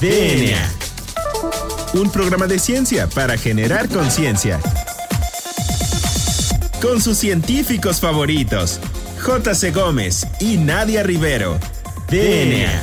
DNA. 0.00 0.60
Un 1.94 2.10
programa 2.10 2.46
de 2.46 2.58
ciencia 2.58 3.06
para 3.06 3.38
generar 3.38 3.88
conciencia. 3.88 4.60
Con 6.82 7.00
sus 7.00 7.16
científicos 7.16 7.98
favoritos, 7.98 8.78
J.C. 9.22 9.70
Gómez 9.70 10.26
y 10.38 10.58
Nadia 10.58 11.02
Rivero. 11.02 11.58
DNA. 12.10 12.82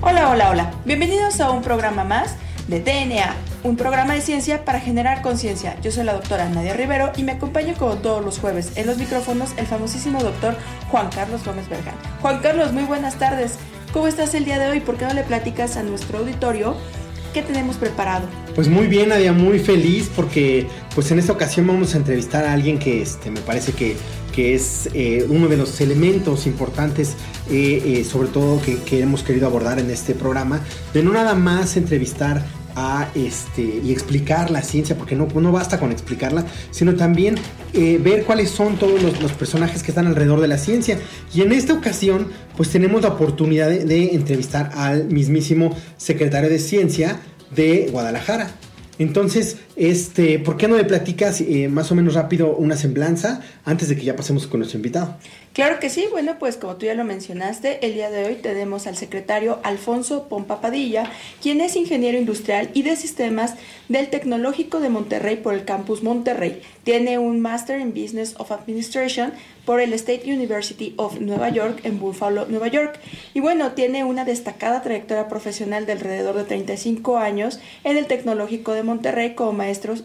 Hola, 0.00 0.30
hola, 0.30 0.50
hola. 0.50 0.70
Bienvenidos 0.84 1.38
a 1.38 1.52
un 1.52 1.62
programa 1.62 2.02
más 2.02 2.34
de 2.66 2.80
DNA, 2.80 3.36
un 3.62 3.76
programa 3.76 4.14
de 4.14 4.20
ciencia 4.20 4.64
para 4.64 4.80
generar 4.80 5.22
conciencia. 5.22 5.76
Yo 5.82 5.90
soy 5.90 6.04
la 6.04 6.14
doctora 6.14 6.48
Nadia 6.48 6.74
Rivero 6.74 7.12
y 7.16 7.22
me 7.22 7.32
acompaño 7.32 7.74
como 7.78 7.96
todos 7.96 8.24
los 8.24 8.38
jueves 8.38 8.72
en 8.76 8.86
los 8.86 8.98
micrófonos 8.98 9.50
el 9.56 9.66
famosísimo 9.66 10.22
doctor 10.22 10.56
Juan 10.90 11.10
Carlos 11.14 11.44
Gómez 11.44 11.68
Bergan. 11.68 11.94
Juan 12.22 12.40
Carlos, 12.40 12.72
muy 12.72 12.84
buenas 12.84 13.18
tardes. 13.18 13.56
¿Cómo 13.92 14.06
estás 14.06 14.34
el 14.34 14.44
día 14.44 14.58
de 14.58 14.70
hoy? 14.70 14.80
¿Por 14.80 14.96
qué 14.96 15.04
no 15.04 15.14
le 15.14 15.24
platicas 15.24 15.76
a 15.76 15.82
nuestro 15.82 16.18
auditorio 16.18 16.76
qué 17.34 17.42
tenemos 17.42 17.76
preparado? 17.76 18.26
Pues 18.54 18.68
muy 18.68 18.86
bien, 18.86 19.10
Nadia, 19.10 19.32
muy 19.32 19.58
feliz 19.58 20.10
porque 20.14 20.66
pues 20.94 21.10
en 21.10 21.18
esta 21.18 21.32
ocasión 21.32 21.66
vamos 21.66 21.94
a 21.94 21.98
entrevistar 21.98 22.44
a 22.44 22.52
alguien 22.52 22.78
que 22.78 23.02
este, 23.02 23.30
me 23.30 23.40
parece 23.40 23.72
que, 23.72 23.96
que 24.32 24.54
es 24.54 24.88
eh, 24.94 25.26
uno 25.28 25.48
de 25.48 25.56
los 25.56 25.80
elementos 25.80 26.46
importantes, 26.46 27.14
eh, 27.50 27.82
eh, 27.84 28.04
sobre 28.04 28.28
todo 28.28 28.60
que, 28.62 28.78
que 28.78 29.00
hemos 29.00 29.22
querido 29.22 29.46
abordar 29.46 29.78
en 29.78 29.90
este 29.90 30.14
programa, 30.14 30.60
de 30.94 31.02
no 31.02 31.12
nada 31.12 31.34
más 31.34 31.76
entrevistar 31.76 32.44
a 32.80 33.10
este, 33.14 33.62
y 33.62 33.92
explicar 33.92 34.50
la 34.50 34.62
ciencia, 34.62 34.96
porque 34.96 35.14
no, 35.14 35.26
no 35.26 35.52
basta 35.52 35.78
con 35.78 35.92
explicarla, 35.92 36.46
sino 36.70 36.94
también 36.94 37.36
eh, 37.72 38.00
ver 38.02 38.24
cuáles 38.24 38.50
son 38.50 38.76
todos 38.76 39.02
los, 39.02 39.32
personajes 39.32 39.82
que 39.82 39.90
están 39.90 40.06
alrededor 40.06 40.40
de 40.40 40.48
la 40.48 40.58
ciencia. 40.58 40.98
Y 41.34 41.42
en 41.42 41.52
esta 41.52 41.72
ocasión, 41.74 42.28
pues 42.56 42.70
tenemos 42.70 43.02
la 43.02 43.08
oportunidad 43.08 43.68
de, 43.68 43.84
de 43.84 44.14
entrevistar 44.14 44.70
al 44.74 45.04
mismísimo 45.06 45.76
secretario 45.96 46.48
de 46.48 46.58
Ciencia 46.58 47.20
de 47.54 47.88
Guadalajara. 47.92 48.50
Entonces, 48.98 49.56
este, 49.80 50.38
¿por 50.38 50.58
qué 50.58 50.68
no 50.68 50.76
me 50.76 50.84
platicas 50.84 51.40
eh, 51.40 51.68
más 51.70 51.90
o 51.90 51.94
menos 51.94 52.12
rápido 52.12 52.54
una 52.54 52.76
semblanza 52.76 53.40
antes 53.64 53.88
de 53.88 53.96
que 53.96 54.02
ya 54.02 54.14
pasemos 54.14 54.46
con 54.46 54.60
nuestro 54.60 54.76
invitado? 54.76 55.16
Claro 55.54 55.80
que 55.80 55.88
sí, 55.88 56.04
bueno, 56.10 56.36
pues 56.38 56.58
como 56.58 56.76
tú 56.76 56.84
ya 56.84 56.94
lo 56.94 57.02
mencionaste, 57.02 57.84
el 57.84 57.94
día 57.94 58.10
de 58.10 58.26
hoy 58.26 58.34
tenemos 58.34 58.86
al 58.86 58.96
secretario 58.96 59.58
Alfonso 59.62 60.28
Pompa 60.28 60.60
Padilla, 60.60 61.10
quien 61.42 61.62
es 61.62 61.76
ingeniero 61.76 62.18
industrial 62.18 62.70
y 62.74 62.82
de 62.82 62.94
sistemas 62.94 63.54
del 63.88 64.10
Tecnológico 64.10 64.80
de 64.80 64.90
Monterrey 64.90 65.36
por 65.36 65.54
el 65.54 65.64
campus 65.64 66.02
Monterrey. 66.02 66.60
Tiene 66.84 67.18
un 67.18 67.40
Master 67.40 67.80
in 67.80 67.94
Business 67.94 68.34
of 68.38 68.52
Administration 68.52 69.32
por 69.64 69.80
el 69.80 69.92
State 69.92 70.22
University 70.24 70.94
of 70.96 71.20
Nueva 71.20 71.48
York 71.48 71.80
en 71.84 71.98
Buffalo, 71.98 72.46
Nueva 72.46 72.68
York. 72.68 72.98
Y 73.34 73.40
bueno, 73.40 73.72
tiene 73.72 74.04
una 74.04 74.24
destacada 74.24 74.82
trayectoria 74.82 75.28
profesional 75.28 75.86
de 75.86 75.92
alrededor 75.92 76.36
de 76.36 76.44
35 76.44 77.18
años 77.18 77.60
en 77.84 77.96
el 77.96 78.06
Tecnológico 78.06 78.72
de 78.72 78.82
Monterrey 78.82 79.34
como 79.34 79.52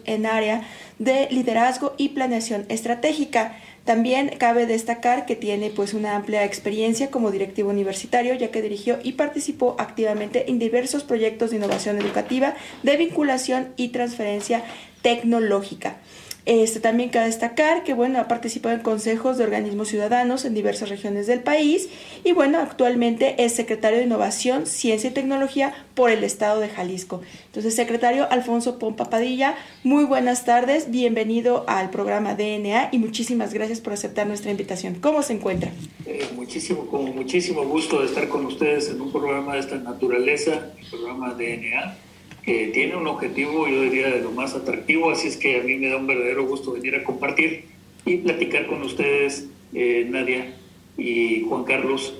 en 0.04 0.26
área 0.26 0.62
de 0.98 1.28
liderazgo 1.30 1.94
y 1.96 2.10
planeación 2.10 2.66
estratégica. 2.68 3.56
También 3.84 4.30
cabe 4.38 4.66
destacar 4.66 5.26
que 5.26 5.36
tiene 5.36 5.70
pues 5.70 5.94
una 5.94 6.16
amplia 6.16 6.44
experiencia 6.44 7.10
como 7.10 7.30
directivo 7.30 7.70
universitario, 7.70 8.34
ya 8.34 8.50
que 8.50 8.60
dirigió 8.60 8.98
y 9.02 9.12
participó 9.12 9.76
activamente 9.78 10.50
en 10.50 10.58
diversos 10.58 11.04
proyectos 11.04 11.50
de 11.50 11.56
innovación 11.56 12.00
educativa, 12.00 12.54
de 12.82 12.96
vinculación 12.96 13.68
y 13.76 13.88
transferencia 13.88 14.64
tecnológica. 15.02 15.98
Este, 16.46 16.78
también 16.78 17.10
cabe 17.10 17.26
destacar 17.26 17.82
que 17.82 17.92
bueno, 17.92 18.20
ha 18.20 18.28
participado 18.28 18.72
en 18.72 18.80
consejos 18.80 19.36
de 19.36 19.42
organismos 19.42 19.88
ciudadanos 19.88 20.44
en 20.44 20.54
diversas 20.54 20.88
regiones 20.88 21.26
del 21.26 21.40
país 21.40 21.88
y 22.22 22.30
bueno, 22.30 22.58
actualmente 22.58 23.44
es 23.44 23.52
secretario 23.52 23.98
de 23.98 24.04
Innovación, 24.04 24.66
Ciencia 24.66 25.10
y 25.10 25.12
Tecnología 25.12 25.74
por 25.96 26.08
el 26.08 26.22
Estado 26.22 26.60
de 26.60 26.68
Jalisco. 26.68 27.20
Entonces, 27.46 27.74
secretario 27.74 28.30
Alfonso 28.30 28.78
Pompa 28.78 29.10
Padilla, 29.10 29.56
muy 29.82 30.04
buenas 30.04 30.44
tardes, 30.44 30.88
bienvenido 30.92 31.64
al 31.66 31.90
programa 31.90 32.36
DNA 32.36 32.90
y 32.92 32.98
muchísimas 32.98 33.52
gracias 33.52 33.80
por 33.80 33.92
aceptar 33.92 34.28
nuestra 34.28 34.52
invitación. 34.52 34.94
¿Cómo 35.00 35.22
se 35.22 35.32
encuentra? 35.32 35.72
Eh, 36.04 36.28
muchísimo, 36.36 36.86
con 36.86 37.12
muchísimo 37.12 37.64
gusto 37.64 37.98
de 37.98 38.06
estar 38.06 38.28
con 38.28 38.46
ustedes 38.46 38.88
en 38.88 39.00
un 39.00 39.10
programa 39.10 39.54
de 39.54 39.60
esta 39.60 39.76
naturaleza, 39.78 40.70
el 40.78 40.86
programa 40.88 41.34
DNA 41.34 42.06
que 42.46 42.68
tiene 42.68 42.94
un 42.94 43.08
objetivo, 43.08 43.66
yo 43.66 43.82
diría, 43.82 44.08
de 44.08 44.20
lo 44.20 44.30
más 44.30 44.54
atractivo, 44.54 45.10
así 45.10 45.26
es 45.26 45.36
que 45.36 45.60
a 45.60 45.64
mí 45.64 45.74
me 45.76 45.88
da 45.88 45.96
un 45.96 46.06
verdadero 46.06 46.46
gusto 46.46 46.72
venir 46.72 46.94
a 46.94 47.02
compartir 47.02 47.64
y 48.04 48.18
platicar 48.18 48.68
con 48.68 48.82
ustedes, 48.82 49.48
eh, 49.74 50.06
Nadia 50.08 50.54
y 50.96 51.44
Juan 51.48 51.64
Carlos. 51.64 52.14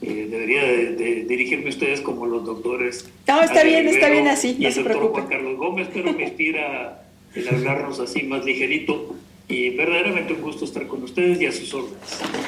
Eh, 0.00 0.28
debería 0.30 0.62
de, 0.62 0.94
de, 0.94 1.24
dirigirme 1.24 1.66
a 1.66 1.68
ustedes 1.70 2.00
como 2.00 2.26
los 2.26 2.44
doctores. 2.44 3.08
No, 3.26 3.42
está 3.42 3.54
Nadia 3.56 3.64
bien, 3.64 3.86
Rivero 3.86 3.96
está 3.96 4.08
bien 4.10 4.28
así, 4.28 4.56
y 4.56 4.62
no 4.62 4.68
el 4.68 4.72
se 4.72 4.80
doctor 4.82 4.98
preocupe. 4.98 5.20
Juan 5.20 5.32
Carlos 5.32 5.58
Gómez, 5.58 5.88
pero 5.92 6.12
me 6.12 6.22
inspira 6.22 7.04
el 7.34 7.48
hablarnos 7.48 7.98
así 7.98 8.22
más 8.22 8.44
ligerito. 8.44 9.16
Y 9.48 9.70
verdaderamente 9.70 10.32
un 10.32 10.42
gusto 10.42 10.64
estar 10.64 10.86
con 10.86 11.02
ustedes 11.02 11.40
y 11.40 11.46
a 11.46 11.52
sus 11.52 11.74
órdenes. 11.74 11.98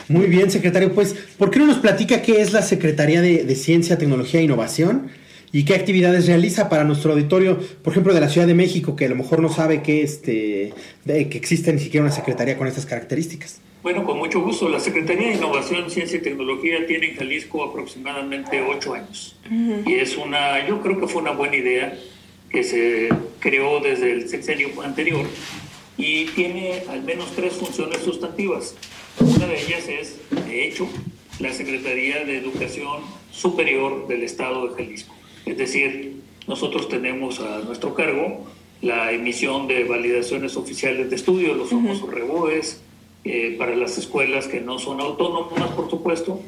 Muy 0.08 0.26
bien, 0.26 0.50
secretario. 0.50 0.94
Pues, 0.94 1.14
¿por 1.36 1.50
qué 1.50 1.58
no 1.58 1.66
nos 1.66 1.78
platica 1.78 2.22
qué 2.22 2.40
es 2.40 2.52
la 2.52 2.62
Secretaría 2.62 3.20
de, 3.20 3.44
de 3.44 3.56
Ciencia, 3.56 3.98
Tecnología 3.98 4.40
e 4.40 4.44
Innovación? 4.44 5.10
Y 5.54 5.64
qué 5.64 5.76
actividades 5.76 6.26
realiza 6.26 6.68
para 6.68 6.82
nuestro 6.82 7.12
auditorio, 7.12 7.60
por 7.84 7.92
ejemplo, 7.92 8.12
de 8.12 8.20
la 8.20 8.28
Ciudad 8.28 8.48
de 8.48 8.54
México, 8.54 8.96
que 8.96 9.04
a 9.04 9.08
lo 9.08 9.14
mejor 9.14 9.40
no 9.40 9.48
sabe 9.48 9.82
que, 9.82 10.02
este, 10.02 10.72
de, 11.04 11.28
que 11.28 11.38
existe 11.38 11.72
ni 11.72 11.78
siquiera 11.78 12.04
una 12.04 12.12
secretaría 12.12 12.58
con 12.58 12.66
estas 12.66 12.86
características. 12.86 13.60
Bueno, 13.84 14.04
con 14.04 14.18
mucho 14.18 14.40
gusto. 14.40 14.68
La 14.68 14.80
Secretaría 14.80 15.28
de 15.28 15.34
Innovación, 15.34 15.88
Ciencia 15.92 16.18
y 16.18 16.22
Tecnología 16.22 16.84
tiene 16.88 17.10
en 17.10 17.16
Jalisco 17.16 17.62
aproximadamente 17.62 18.60
ocho 18.68 18.94
años. 18.94 19.36
Uh 19.48 19.54
-huh. 19.54 19.88
Y 19.88 19.94
es 19.94 20.16
una, 20.16 20.66
yo 20.66 20.80
creo 20.82 20.98
que 20.98 21.06
fue 21.06 21.22
una 21.22 21.30
buena 21.30 21.54
idea 21.54 21.96
que 22.50 22.64
se 22.64 23.10
creó 23.38 23.78
desde 23.78 24.10
el 24.10 24.28
sexenio 24.28 24.70
anterior 24.82 25.24
y 25.96 26.24
tiene 26.34 26.82
al 26.90 27.04
menos 27.04 27.30
tres 27.36 27.52
funciones 27.52 27.98
sustantivas. 27.98 28.74
Una 29.20 29.46
de 29.46 29.54
ellas 29.54 29.84
es, 29.88 30.16
de 30.48 30.66
hecho, 30.66 30.88
la 31.38 31.52
Secretaría 31.52 32.24
de 32.24 32.38
Educación 32.38 33.02
Superior 33.30 34.08
del 34.08 34.24
Estado 34.24 34.66
de 34.66 34.74
Jalisco. 34.74 35.14
Es 35.46 35.58
decir, 35.58 36.16
nosotros 36.46 36.88
tenemos 36.88 37.40
a 37.40 37.60
nuestro 37.60 37.94
cargo 37.94 38.44
la 38.82 39.12
emisión 39.12 39.66
de 39.66 39.84
validaciones 39.84 40.56
oficiales 40.56 41.08
de 41.10 41.16
estudio, 41.16 41.54
los 41.54 41.70
famosos 41.70 42.02
uh 42.02 42.08
-huh. 42.08 42.14
REBOES, 42.14 42.82
eh, 43.24 43.54
para 43.58 43.74
las 43.74 43.96
escuelas 43.96 44.46
que 44.46 44.60
no 44.60 44.78
son 44.78 45.00
autónomas, 45.00 45.70
por 45.70 45.88
supuesto, 45.88 46.40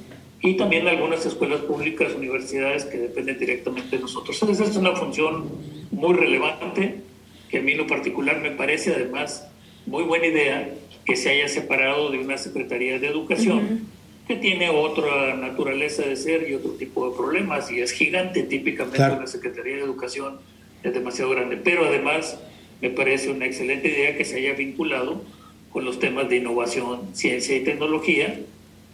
y 0.42 0.54
también 0.54 0.86
algunas 0.86 1.24
escuelas 1.24 1.60
públicas, 1.60 2.14
universidades 2.14 2.84
que 2.84 2.98
dependen 2.98 3.38
directamente 3.38 3.96
de 3.96 4.02
nosotros. 4.02 4.36
Entonces, 4.42 4.70
es 4.70 4.76
una 4.76 4.94
función 4.94 5.46
muy 5.90 6.14
relevante, 6.14 7.00
que 7.48 7.58
a 7.58 7.62
mí 7.62 7.72
en 7.72 7.78
lo 7.78 7.86
particular 7.86 8.40
me 8.40 8.50
parece 8.50 8.92
además 8.94 9.48
muy 9.86 10.02
buena 10.04 10.26
idea 10.26 10.74
que 11.06 11.16
se 11.16 11.30
haya 11.30 11.48
separado 11.48 12.10
de 12.10 12.18
una 12.18 12.36
Secretaría 12.36 12.98
de 12.98 13.06
Educación. 13.06 13.58
Uh 13.58 13.62
-huh 13.62 13.95
que 14.26 14.37
tiene 14.37 14.70
otra 14.70 15.34
naturaleza 15.37 16.03
de 16.03 16.16
ser 16.16 16.48
y 16.48 16.54
otro 16.54 16.72
tipo 16.72 17.09
de 17.09 17.16
problemas 17.16 17.70
y 17.70 17.81
es 17.81 17.92
gigante 17.92 18.42
típicamente 18.42 18.97
claro. 18.97 19.20
la 19.20 19.26
Secretaría 19.26 19.76
de 19.76 19.82
Educación 19.82 20.38
es 20.82 20.92
demasiado 20.92 21.31
grande. 21.31 21.56
Pero 21.56 21.84
además 21.84 22.38
me 22.81 22.91
parece 22.91 23.31
una 23.31 23.47
excelente 23.47 23.88
idea 23.88 24.16
que 24.16 24.25
se 24.25 24.38
haya 24.38 24.54
vinculado 24.54 25.22
con 25.70 25.84
los 25.84 26.00
temas 26.00 26.28
de 26.28 26.37
innovación 26.37 27.14
ciencia 27.14 27.56
y 27.56 27.60
tecnología 27.60 28.41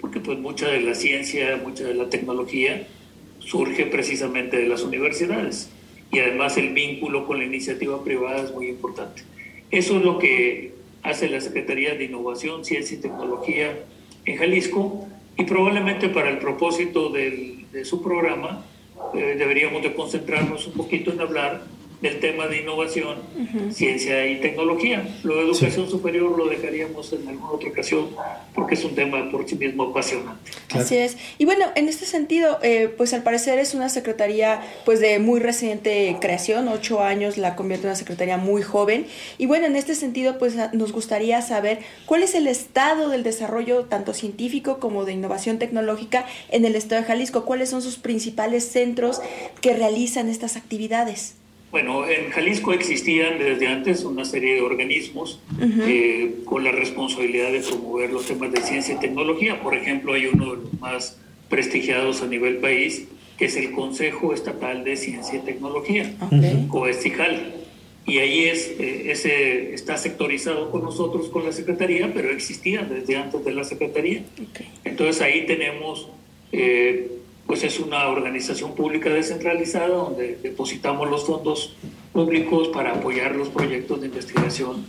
porque 0.01 0.21
pues 0.21 0.39
mucha 0.39 0.69
de 0.69 0.81
la 0.81 0.95
ciencia 0.95 1.61
mucha 1.63 1.85
de 1.85 1.95
la 1.95 2.11
tecnología 2.11 2.87
surge 3.39 3.87
precisamente 3.87 4.57
de 4.57 4.67
las 4.67 4.83
universidades. 4.83 5.71
Y 6.11 6.19
además 6.19 6.59
el 6.59 6.75
vínculo 6.75 7.27
con 7.27 7.39
la 7.39 7.45
iniciativa 7.45 8.05
privada 8.05 8.43
es 8.43 8.53
muy 8.53 8.67
importante. 8.69 9.23
Eso 9.71 9.97
es 9.97 10.05
lo 10.05 10.19
que 10.19 10.75
hace 11.03 11.29
la 11.31 11.41
Secretaría 11.41 11.95
de 11.95 12.05
Innovación 12.05 12.65
Ciencia 12.65 12.99
y 12.99 13.01
Tecnología 13.01 13.79
en 14.27 14.37
Jalisco 14.37 15.09
y 15.43 15.45
probablemente 15.45 16.09
para 16.09 16.31
el 16.31 16.39
propósito 16.39 17.11
de 17.11 17.85
su 17.85 18.01
programa 18.01 18.65
eh, 19.13 19.35
deberíamos 19.37 19.83
de 19.83 19.93
concentrarnos 19.93 20.69
un 20.69 20.75
poquito 20.75 21.13
en 21.13 21.21
hablar 21.21 21.63
del 22.03 22.21
tema 22.21 22.49
de 22.49 22.59
innovación, 22.59 23.19
uh 23.37 23.41
-huh. 23.41 23.73
ciencia 23.73 24.27
y 24.27 24.41
tecnología. 24.41 25.09
Lo 25.23 25.37
de 25.37 25.43
educación 25.43 25.87
sí. 25.87 25.93
superior 25.93 26.37
lo 26.37 26.47
dejaríamos 26.47 27.13
en 27.13 27.29
alguna 27.29 27.53
otra 27.53 27.71
ocasión 27.71 28.11
porque 28.55 28.75
es 28.75 28.85
un 28.85 28.95
tema 28.95 29.31
por 29.31 29.49
sí 29.49 29.55
mismo 29.55 29.85
apasionante. 29.85 30.51
Claro. 30.67 30.85
Así 30.85 30.97
es. 30.97 31.17
Y 31.39 31.45
bueno, 31.45 31.67
en 31.77 31.89
este 31.89 32.05
sentido, 32.05 32.59
eh, 32.63 32.93
pues 32.97 33.15
al 33.15 33.23
parecer 33.23 33.59
es 33.61 33.75
una 33.75 33.89
secretaría 33.89 34.61
pues 34.85 35.01
de 35.01 35.19
muy 35.21 35.41
reciente 35.41 36.17
creación, 36.21 36.69
ocho 36.69 37.03
años 37.03 37.39
la 37.39 37.55
convierte 37.55 37.87
en 37.87 37.91
una 37.91 37.97
secretaría 37.97 38.37
muy 38.37 38.63
joven. 38.63 39.07
Y 39.39 39.47
bueno, 39.47 39.67
en 39.67 39.77
este 39.77 39.95
sentido, 39.95 40.39
pues 40.39 40.57
nos 40.73 40.93
gustaría 40.93 41.41
saber 41.41 41.79
cuál 42.07 42.25
es 42.25 42.35
el 42.35 42.49
estado 42.49 43.09
del 43.09 43.23
desarrollo 43.23 43.85
tanto 43.85 44.13
científico 44.13 44.81
como 44.81 45.05
de 45.05 45.13
innovación 45.13 45.59
tecnológica 45.59 46.27
en 46.51 46.65
el 46.65 46.75
estado 46.75 47.03
de 47.03 47.07
Jalisco, 47.07 47.45
cuáles 47.45 47.71
son 47.71 47.81
sus 47.81 47.97
principales 47.97 48.65
centros 48.65 49.21
que 49.61 49.75
realizan 49.75 50.29
estas 50.29 50.57
actividades. 50.57 51.37
Bueno, 51.73 52.07
en 52.07 52.31
Jalisco 52.31 52.75
existían 52.75 53.39
desde 53.39 53.67
antes 53.67 54.05
una 54.05 54.27
serie 54.27 54.57
de 54.57 54.61
organismos 54.61 55.41
eh, 55.59 56.35
con 56.45 56.65
la 56.65 56.71
responsabilidad 56.71 57.51
de 57.51 57.61
promover 57.61 58.13
los 58.13 58.27
temas 58.27 58.53
de 58.53 58.61
ciencia 58.61 58.95
y 58.95 58.99
tecnología. 58.99 59.63
Por 59.63 59.75
ejemplo, 59.75 60.13
hay 60.13 60.27
uno 60.27 60.51
de 60.51 60.57
los 60.63 60.81
más 60.81 61.19
prestigiados 61.49 62.21
a 62.21 62.27
nivel 62.27 62.59
país, 62.59 63.09
que 63.39 63.47
es 63.47 63.57
el 63.57 63.71
Consejo 63.71 64.35
Estatal 64.35 64.85
de 64.85 64.97
Ciencia 64.99 65.39
y 65.39 65.47
Tecnología, 65.47 66.15
okay. 66.21 66.69
Y 68.05 68.19
ahí 68.19 68.45
es, 68.45 68.69
eh, 68.79 69.11
ese 69.11 69.73
está 69.73 69.97
sectorizado 69.97 70.71
con 70.71 70.83
nosotros, 70.83 71.31
con 71.31 71.45
la 71.45 71.53
Secretaría, 71.53 72.13
pero 72.13 72.31
existía 72.31 72.83
desde 72.83 73.17
antes 73.17 73.45
de 73.47 73.53
la 73.53 73.65
Secretaría. 73.65 74.25
Entonces 74.85 75.23
ahí 75.23 75.47
tenemos 75.47 76.09
eh, 76.53 77.22
pues 77.47 77.65
es 77.65 77.81
una 77.81 78.09
organización 78.09 78.75
pública 78.75 79.11
descentralizada 79.11 79.89
donde 79.89 80.37
depositamos 80.43 81.11
los 81.11 81.27
fondos 81.27 81.77
públicos 82.13 82.69
para 82.69 82.93
apoyar 82.93 83.35
los 83.37 83.49
proyectos 83.49 84.01
de 84.01 84.07
investigación, 84.07 84.87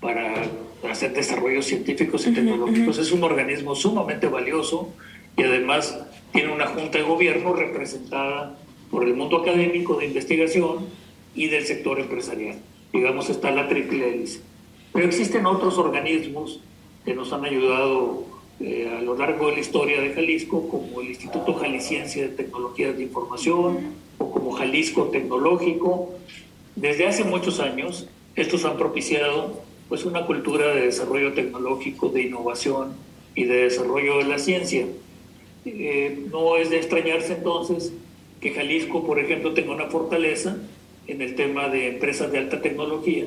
para 0.00 0.44
hacer 0.90 1.12
desarrollos 1.12 1.66
científicos 1.66 2.26
y 2.26 2.32
tecnológicos. 2.32 2.98
Es 2.98 3.12
un 3.12 3.24
organismo 3.24 3.74
sumamente 3.74 4.26
valioso 4.28 4.90
y 5.36 5.42
además 5.42 5.98
tiene 6.32 6.52
una 6.52 6.66
junta 6.66 6.98
de 6.98 7.04
gobierno 7.04 7.54
representada 7.54 8.58
por 8.90 9.04
el 9.04 9.14
mundo 9.14 9.38
académico 9.38 9.96
de 9.96 10.06
investigación 10.06 10.86
y 11.34 11.48
del 11.48 11.66
sector 11.66 12.00
empresarial. 12.00 12.58
Digamos, 12.92 13.28
está 13.30 13.50
la 13.50 13.68
triple 13.68 14.08
hélice. 14.08 14.40
Pero 14.92 15.06
existen 15.06 15.44
otros 15.46 15.76
organismos 15.78 16.60
que 17.04 17.14
nos 17.14 17.32
han 17.32 17.44
ayudado 17.44 18.24
eh, 18.60 18.96
a 18.98 19.02
lo 19.02 19.16
largo 19.16 19.48
de 19.48 19.54
la 19.54 19.60
historia 19.60 20.00
de 20.00 20.14
Jalisco, 20.14 20.68
como 20.68 21.00
el 21.00 21.08
Instituto 21.08 21.54
Jalisciense 21.54 22.22
de 22.22 22.28
Tecnologías 22.28 22.96
de 22.96 23.02
Información 23.02 23.94
o 24.18 24.30
como 24.30 24.52
Jalisco 24.52 25.04
Tecnológico. 25.04 26.14
Desde 26.74 27.06
hace 27.06 27.24
muchos 27.24 27.60
años, 27.60 28.08
estos 28.34 28.64
han 28.64 28.76
propiciado 28.76 29.60
pues, 29.88 30.04
una 30.04 30.26
cultura 30.26 30.74
de 30.74 30.86
desarrollo 30.86 31.32
tecnológico, 31.34 32.08
de 32.08 32.22
innovación 32.22 32.94
y 33.34 33.44
de 33.44 33.64
desarrollo 33.64 34.18
de 34.18 34.24
la 34.24 34.38
ciencia. 34.38 34.86
Eh, 35.66 36.26
no 36.30 36.56
es 36.56 36.70
de 36.70 36.76
extrañarse 36.76 37.34
entonces 37.34 37.92
que 38.40 38.52
Jalisco, 38.52 39.06
por 39.06 39.18
ejemplo, 39.18 39.52
tenga 39.52 39.74
una 39.74 39.86
fortaleza 39.86 40.56
en 41.06 41.22
el 41.22 41.34
tema 41.34 41.68
de 41.68 41.88
empresas 41.88 42.32
de 42.32 42.38
alta 42.38 42.62
tecnología, 42.62 43.26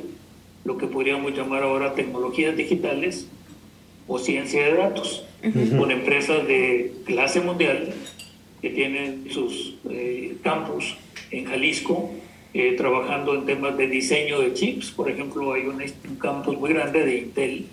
lo 0.64 0.78
que 0.78 0.88
podríamos 0.88 1.36
llamar 1.36 1.64
ahora 1.64 1.96
tecnologías 1.96 2.56
digitales, 2.56 3.28
o 4.10 4.18
ciencia 4.20 4.66
de 4.66 4.74
datos, 4.74 5.24
con 5.78 5.92
empresas 5.92 6.46
de 6.48 6.92
clase 7.06 7.40
mundial 7.40 7.94
que 8.62 8.72
tienen 8.72 9.28
sus 9.30 9.76
eh, 9.90 10.36
campus 10.44 10.98
en 11.32 11.46
Jalisco, 11.46 12.12
eh, 12.54 12.74
trabajando 12.76 13.36
en 13.36 13.46
temas 13.46 13.78
de 13.78 13.88
diseño 13.88 14.42
de 14.42 14.54
chips. 14.54 14.92
Por 14.92 15.10
ejemplo, 15.10 15.54
hay 15.54 15.68
un, 15.68 15.82
campus 16.18 16.58
muy 16.58 16.74
grande 16.74 17.06
de 17.06 17.18
Intel, 17.20 17.68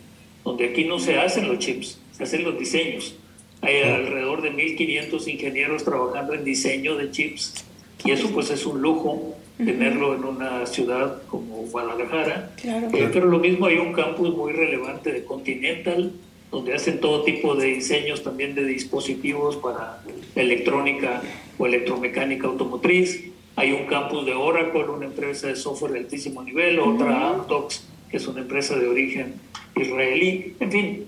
donde 0.44 0.66
aquí 0.66 0.84
no 0.84 0.98
se 0.98 1.18
hacen 1.18 1.48
los 1.48 1.58
chips, 1.58 1.98
se 2.12 2.22
hacen 2.22 2.44
los 2.44 2.58
diseños. 2.58 3.16
Hay 3.62 3.82
alrededor 3.82 4.42
de 4.42 4.52
1.500 4.52 5.26
ingenieros 5.28 5.82
trabajando 5.82 6.34
en 6.34 6.44
diseño 6.44 6.96
de 6.96 7.10
chips 7.10 7.64
y 8.04 8.10
eso 8.10 8.30
pues 8.30 8.50
es 8.50 8.66
un 8.66 8.82
lujo 8.82 9.34
tenerlo 9.56 10.14
en 10.14 10.24
una 10.24 10.66
ciudad 10.66 11.22
como 11.28 11.62
Guadalajara. 11.62 12.50
Eh, 12.62 13.08
pero 13.12 13.26
lo 13.26 13.38
mismo 13.38 13.66
hay 13.66 13.78
un 13.78 13.92
campus 13.92 14.36
muy 14.36 14.52
relevante 14.52 15.12
de 15.12 15.24
Continental, 15.24 16.12
donde 16.50 16.74
hacen 16.74 17.00
todo 17.00 17.24
tipo 17.24 17.54
de 17.54 17.66
diseños 17.66 18.22
también 18.22 18.54
de 18.54 18.64
dispositivos 18.64 19.56
para 19.56 20.02
electrónica 20.34 21.22
o 21.58 21.66
electromecánica 21.66 22.46
automotriz. 22.46 23.24
Hay 23.56 23.72
un 23.72 23.86
campus 23.86 24.26
de 24.26 24.34
Oracle, 24.34 24.84
una 24.84 25.06
empresa 25.06 25.48
de 25.48 25.56
software 25.56 25.92
de 25.92 25.98
altísimo 26.00 26.42
nivel, 26.42 26.78
otra 26.78 27.30
Amdocs, 27.30 27.86
que 28.10 28.18
es 28.18 28.26
una 28.26 28.40
empresa 28.40 28.76
de 28.76 28.86
origen 28.86 29.34
israelí. 29.74 30.54
En 30.60 30.70
fin, 30.70 31.06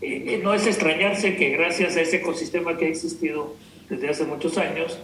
eh, 0.00 0.24
eh, 0.26 0.40
no 0.42 0.54
es 0.54 0.66
extrañarse 0.66 1.36
que 1.36 1.50
gracias 1.50 1.96
a 1.96 2.00
ese 2.00 2.16
ecosistema 2.16 2.76
que 2.76 2.86
ha 2.86 2.88
existido 2.88 3.54
desde 3.88 4.08
hace 4.08 4.24
muchos 4.24 4.56
años, 4.56 4.98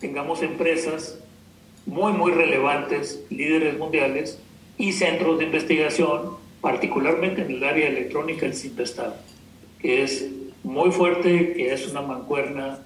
tengamos 0.00 0.42
empresas 0.42 1.18
muy, 1.86 2.12
muy 2.12 2.32
relevantes, 2.32 3.24
líderes 3.30 3.78
mundiales 3.78 4.38
y 4.78 4.92
centros 4.92 5.38
de 5.38 5.46
investigación, 5.46 6.36
particularmente 6.60 7.42
en 7.42 7.50
el 7.50 7.64
área 7.64 7.88
electrónica, 7.88 8.46
el 8.46 8.54
CIMPESTAD 8.54 9.12
que 9.80 10.02
es 10.02 10.28
muy 10.62 10.90
fuerte, 10.90 11.52
que 11.54 11.72
es 11.72 11.88
una 11.88 12.02
mancuerna 12.02 12.80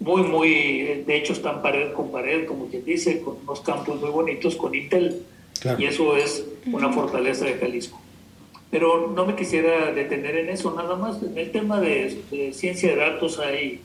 muy, 0.00 0.22
muy, 0.22 1.02
de 1.06 1.16
hecho 1.16 1.32
están 1.32 1.60
pared 1.60 1.92
con 1.92 2.12
pared, 2.12 2.46
como 2.46 2.68
quien 2.68 2.84
dice, 2.84 3.20
con 3.20 3.38
unos 3.42 3.60
campos 3.60 4.00
muy 4.00 4.10
bonitos 4.10 4.54
con 4.54 4.74
Intel. 4.74 5.22
Y 5.76 5.86
eso 5.86 6.16
es 6.16 6.44
una 6.66 6.92
fortaleza 6.92 7.46
de 7.46 7.54
Jalisco. 7.54 8.00
Pero 8.70 9.08
no 9.08 9.26
me 9.26 9.34
quisiera 9.34 9.90
detener 9.90 10.36
en 10.36 10.50
eso 10.50 10.72
nada 10.72 10.94
más. 10.94 11.20
En 11.20 11.36
el 11.36 11.50
tema 11.50 11.80
de, 11.80 12.52
ciencia 12.52 12.90
de 12.90 12.96
datos 12.96 13.40
hay 13.40 13.80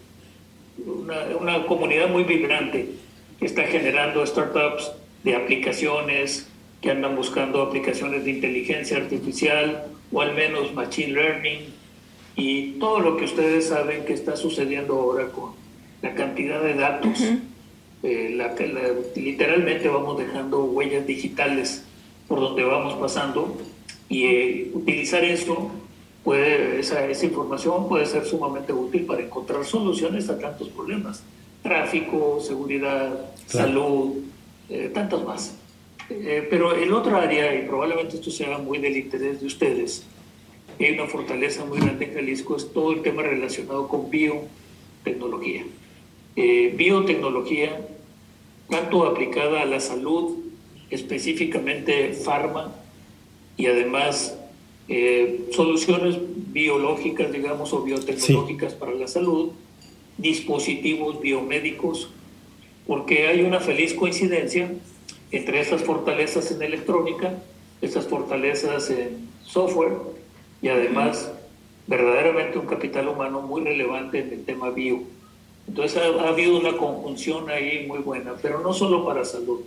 una, 0.85 1.35
una, 1.39 1.65
comunidad 1.65 2.09
muy 2.09 2.25
vibrante 2.25 2.89
que 3.39 3.45
está 3.47 3.63
generando 3.63 4.23
startups 4.23 4.91
de 5.23 5.35
aplicaciones, 5.35 6.47
que 6.83 6.91
andan 6.91 7.15
buscando 7.15 7.61
aplicaciones 7.61 8.25
de 8.25 8.31
inteligencia 8.31 8.97
artificial 8.97 9.85
o 10.11 10.21
al 10.21 10.35
menos 10.35 10.73
machine 10.73 11.13
learning 11.13 11.61
y 12.35 12.71
todo 12.73 12.99
lo 12.99 13.15
que 13.15 13.23
ustedes 13.23 13.69
saben 13.69 14.03
que 14.03 14.11
está 14.11 14.35
sucediendo 14.35 14.95
ahora 14.95 15.27
con 15.27 15.51
la 16.01 16.13
cantidad 16.13 16.61
de 16.61 16.73
datos. 16.73 17.23
Eh, 18.03 18.33
la, 18.35 18.53
literalmente 19.15 19.87
vamos 19.87 20.17
dejando 20.17 20.65
huellas 20.65 21.07
digitales 21.07 21.85
por 22.27 22.41
donde 22.41 22.65
vamos 22.65 22.95
pasando 22.95 23.55
y 24.09 24.25
eh, 24.25 24.71
utilizar 24.73 25.23
eso 25.23 25.71
puede, 26.21 26.81
esa, 26.81 27.05
esa, 27.05 27.25
información 27.25 27.87
puede 27.87 28.05
ser 28.07 28.25
sumamente 28.25 28.73
útil 28.73 29.05
para 29.05 29.21
encontrar 29.21 29.63
soluciones 29.63 30.29
a 30.29 30.37
tantos 30.37 30.67
problemas. 30.67 31.23
Tráfico, 31.61 32.41
seguridad, 32.41 33.31
salud, 33.47 34.17
eh, 34.69 34.91
tantos 34.93 35.23
más. 35.23 35.62
Pero 36.49 36.75
el 36.75 36.93
otro 36.93 37.17
área, 37.17 37.55
y 37.55 37.67
probablemente 37.67 38.15
esto 38.15 38.31
sea 38.31 38.57
muy 38.57 38.79
del 38.79 38.97
interés 38.97 39.41
de 39.41 39.47
ustedes, 39.47 40.05
hay 40.79 40.91
una 40.91 41.07
fortaleza 41.07 41.65
muy 41.65 41.79
grande 41.79 42.05
en 42.05 42.13
Jalisco, 42.13 42.55
es 42.55 42.71
todo 42.73 42.93
el 42.93 43.01
tema 43.01 43.21
relacionado 43.21 43.87
con 43.87 44.09
biotecnología. 44.09 45.65
Eh, 46.35 46.73
biotecnología, 46.75 47.79
tanto 48.69 49.05
aplicada 49.05 49.61
a 49.61 49.65
la 49.65 49.79
salud, 49.79 50.37
específicamente 50.89 52.13
farma, 52.13 52.73
y 53.55 53.67
además 53.67 54.37
eh, 54.87 55.45
soluciones 55.51 56.17
biológicas, 56.51 57.31
digamos, 57.31 57.71
o 57.73 57.83
biotecnológicas 57.83 58.73
para 58.73 58.93
la 58.93 59.07
salud, 59.07 59.51
dispositivos 60.17 61.21
biomédicos, 61.21 62.09
porque 62.87 63.27
hay 63.27 63.41
una 63.41 63.59
feliz 63.59 63.93
coincidencia 63.93 64.71
entre 65.33 65.59
esas 65.59 65.83
fortalezas 65.83 66.51
en 66.51 66.61
electrónica, 66.61 67.33
esas 67.81 68.07
fortalezas 68.07 68.89
en 68.91 69.27
software, 69.43 69.93
y 70.61 70.69
además 70.69 71.31
verdaderamente 71.87 72.57
un 72.59 72.67
capital 72.67 73.09
humano 73.09 73.41
muy 73.41 73.63
relevante 73.63 74.19
en 74.19 74.31
el 74.31 74.45
tema 74.45 74.69
bio. 74.69 75.01
Entonces 75.67 76.01
ha, 76.01 76.29
habido 76.29 76.57
una 76.57 76.77
conjunción 76.77 77.49
ahí 77.49 77.85
muy 77.87 77.99
buena, 77.99 78.35
pero 78.41 78.59
no 78.59 78.73
solo 78.73 79.05
para 79.05 79.25
salud, 79.25 79.61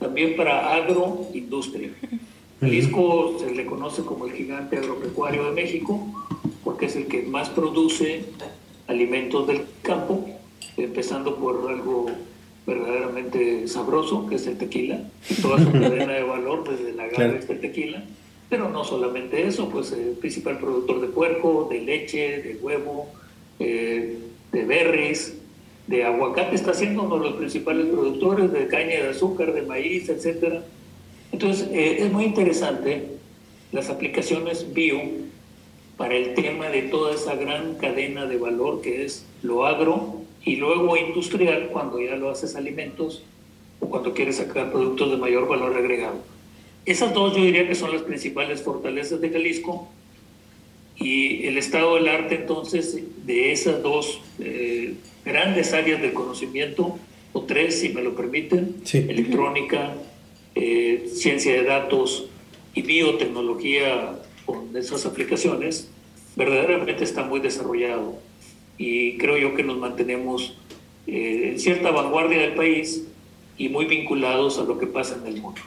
también 0.00 0.36
para 0.36 0.74
agroindustria. 0.74 1.90
Jalisco 2.60 3.36
se 3.38 3.54
le 3.54 3.66
conoce 3.66 4.02
como 4.02 4.24
el 4.24 4.32
gigante 4.32 4.78
agropecuario 4.78 5.44
de 5.44 5.50
México 5.52 6.08
porque 6.64 6.86
es 6.86 6.96
el 6.96 7.06
que 7.06 7.22
más 7.22 7.50
produce 7.50 8.24
alimentos 8.86 9.46
del 9.46 9.66
campo, 9.82 10.24
empezando 10.78 11.36
por 11.36 11.70
algo 11.70 12.06
verdaderamente 12.66 13.68
sabroso, 13.68 14.26
que 14.26 14.36
es 14.36 14.46
el 14.46 14.56
tequila, 14.58 15.00
y 15.28 15.34
toda 15.34 15.58
su 15.58 15.70
cadena 15.72 16.14
de 16.14 16.22
valor 16.22 16.68
desde 16.68 16.92
la 16.94 17.04
agave 17.04 17.38
hasta 17.38 17.52
el 17.52 17.60
tequila 17.60 18.04
pero 18.54 18.68
no 18.68 18.84
solamente 18.84 19.46
eso, 19.46 19.68
pues 19.68 19.90
el 19.90 20.10
principal 20.12 20.58
productor 20.58 21.00
de 21.00 21.08
puerco, 21.08 21.66
de 21.68 21.80
leche, 21.80 22.40
de 22.40 22.56
huevo, 22.62 23.08
eh, 23.58 24.18
de 24.52 24.64
berries, 24.64 25.38
de 25.88 26.04
aguacate 26.04 26.54
está 26.54 26.72
siendo 26.72 27.02
uno 27.02 27.18
de 27.18 27.30
los 27.30 27.34
principales 27.34 27.86
productores, 27.86 28.52
de 28.52 28.68
caña 28.68 29.02
de 29.02 29.08
azúcar, 29.08 29.52
de 29.52 29.62
maíz, 29.62 30.08
etc. 30.08 30.60
Entonces, 31.32 31.68
eh, 31.72 31.96
es 32.00 32.12
muy 32.12 32.26
interesante 32.26 33.08
las 33.72 33.90
aplicaciones 33.90 34.72
bio 34.72 35.00
para 35.96 36.14
el 36.14 36.34
tema 36.34 36.68
de 36.68 36.82
toda 36.82 37.12
esa 37.12 37.34
gran 37.34 37.74
cadena 37.74 38.26
de 38.26 38.36
valor 38.36 38.82
que 38.82 39.04
es 39.04 39.26
lo 39.42 39.66
agro 39.66 40.20
y 40.44 40.56
luego 40.56 40.96
industrial 40.96 41.68
cuando 41.72 42.00
ya 42.00 42.16
lo 42.16 42.30
haces 42.30 42.54
alimentos 42.56 43.22
o 43.80 43.88
cuando 43.88 44.12
quieres 44.12 44.36
sacar 44.36 44.70
productos 44.70 45.10
de 45.10 45.16
mayor 45.16 45.48
valor 45.48 45.76
agregado. 45.76 46.22
Esas 46.84 47.14
dos 47.14 47.34
yo 47.34 47.42
diría 47.42 47.66
que 47.66 47.74
son 47.74 47.92
las 47.92 48.02
principales 48.02 48.62
fortalezas 48.62 49.20
de 49.20 49.30
Jalisco 49.30 49.88
y 50.96 51.46
el 51.46 51.56
estado 51.56 51.94
del 51.96 52.08
arte 52.08 52.36
entonces 52.36 52.98
de 53.26 53.52
esas 53.52 53.82
dos 53.82 54.20
eh, 54.38 54.94
grandes 55.24 55.72
áreas 55.72 56.00
del 56.00 56.12
conocimiento, 56.12 56.98
o 57.32 57.42
tres 57.42 57.80
si 57.80 57.88
me 57.88 58.02
lo 58.02 58.14
permiten, 58.14 58.76
electrónica, 58.92 59.94
eh, 60.54 61.10
ciencia 61.12 61.52
de 61.54 61.64
datos 61.64 62.28
y 62.74 62.82
biotecnología 62.82 64.20
con 64.44 64.76
esas 64.76 65.06
aplicaciones, 65.06 65.90
verdaderamente 66.36 67.02
está 67.02 67.24
muy 67.24 67.40
desarrollado 67.40 68.18
y 68.78 69.16
creo 69.18 69.38
yo 69.38 69.54
que 69.54 69.62
nos 69.62 69.78
mantenemos 69.78 70.54
eh, 71.06 71.50
en 71.52 71.60
cierta 71.60 71.90
vanguardia 71.90 72.38
del 72.38 72.54
país 72.54 73.02
y 73.58 73.68
muy 73.68 73.84
vinculados 73.84 74.58
a 74.58 74.64
lo 74.64 74.78
que 74.78 74.86
pasa 74.86 75.16
en 75.20 75.34
el 75.34 75.40
mundo. 75.40 75.60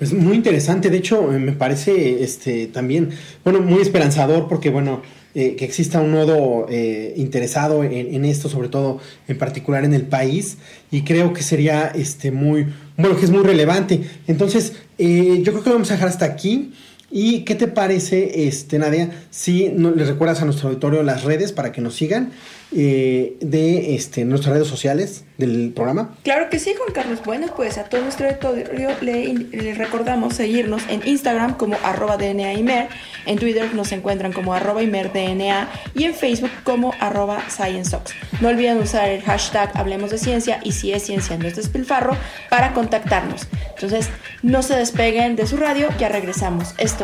Es 0.00 0.12
muy 0.12 0.34
interesante, 0.34 0.90
de 0.90 0.98
hecho 0.98 1.22
me 1.22 1.52
parece 1.52 2.24
este 2.24 2.66
también, 2.66 3.10
bueno, 3.44 3.60
muy 3.60 3.80
esperanzador 3.80 4.48
porque 4.48 4.70
bueno, 4.70 5.02
eh, 5.36 5.54
que 5.54 5.64
exista 5.64 6.00
un 6.00 6.12
nodo 6.12 6.66
eh, 6.68 7.14
interesado 7.16 7.84
en, 7.84 8.24
esto, 8.24 8.48
sobre 8.48 8.68
todo 8.68 9.00
en 9.28 9.38
particular 9.38 9.84
en 9.84 9.94
el 9.94 10.02
país, 10.02 10.58
y 10.90 11.02
creo 11.02 11.32
que 11.32 11.42
sería 11.42 11.92
este 11.94 12.32
muy, 12.32 12.66
bueno, 12.96 13.16
que 13.16 13.24
es 13.24 13.30
muy 13.30 13.44
relevante. 13.44 14.00
Entonces, 14.26 14.72
yo 14.98 15.52
creo 15.52 15.62
que 15.62 15.70
lo 15.70 15.76
vamos 15.76 15.90
a 15.90 15.94
dejar 15.94 16.08
hasta 16.08 16.24
aquí. 16.24 16.72
¿Y 17.16 17.44
qué 17.44 17.54
te 17.54 17.68
parece, 17.68 18.48
este, 18.48 18.76
Nadia, 18.76 19.08
si 19.30 19.68
no, 19.68 19.92
les 19.92 20.08
recuerdas 20.08 20.42
a 20.42 20.46
nuestro 20.46 20.68
auditorio 20.68 21.04
las 21.04 21.22
redes 21.22 21.52
para 21.52 21.70
que 21.70 21.80
nos 21.80 21.94
sigan 21.94 22.32
eh, 22.76 23.36
de 23.40 23.94
este, 23.94 24.24
nuestras 24.24 24.54
redes 24.54 24.66
sociales 24.66 25.22
del 25.38 25.70
programa? 25.72 26.16
Claro 26.24 26.50
que 26.50 26.58
sí, 26.58 26.74
Juan 26.76 26.92
Carlos. 26.92 27.20
Bueno, 27.24 27.46
pues 27.54 27.78
a 27.78 27.84
todo 27.84 28.00
nuestro 28.00 28.26
auditorio 28.26 28.88
le, 29.00 29.74
recordamos 29.74 30.34
seguirnos 30.34 30.82
en 30.88 31.06
Instagram 31.06 31.56
como 31.56 31.76
arroba 31.84 32.16
DNAImer, 32.16 32.88
en 33.26 33.38
Twitter 33.38 33.72
nos 33.76 33.92
encuentran 33.92 34.32
como 34.32 34.52
arroba 34.52 34.82
ImerDNA 34.82 35.68
y 35.94 36.04
en 36.04 36.14
Facebook 36.14 36.50
como 36.64 36.94
arroba 36.98 37.44
ScienceOx. 37.48 38.12
No 38.40 38.48
olviden 38.48 38.78
usar 38.78 39.08
el 39.08 39.22
hashtag 39.22 39.70
Hablemos 39.74 40.10
de 40.10 40.18
Ciencia 40.18 40.58
y 40.64 40.72
si 40.72 40.92
es 40.92 41.04
ciencia 41.04 41.38
no 41.38 41.46
es 41.46 41.54
despilfarro 41.54 42.16
para 42.50 42.72
contactarnos. 42.72 43.46
Entonces, 43.74 44.08
no 44.42 44.62
se 44.64 44.74
despeguen 44.74 45.36
de 45.36 45.46
su 45.46 45.56
radio, 45.56 45.88
ya 45.98 46.08
regresamos. 46.08 46.74
Esto 46.78 47.03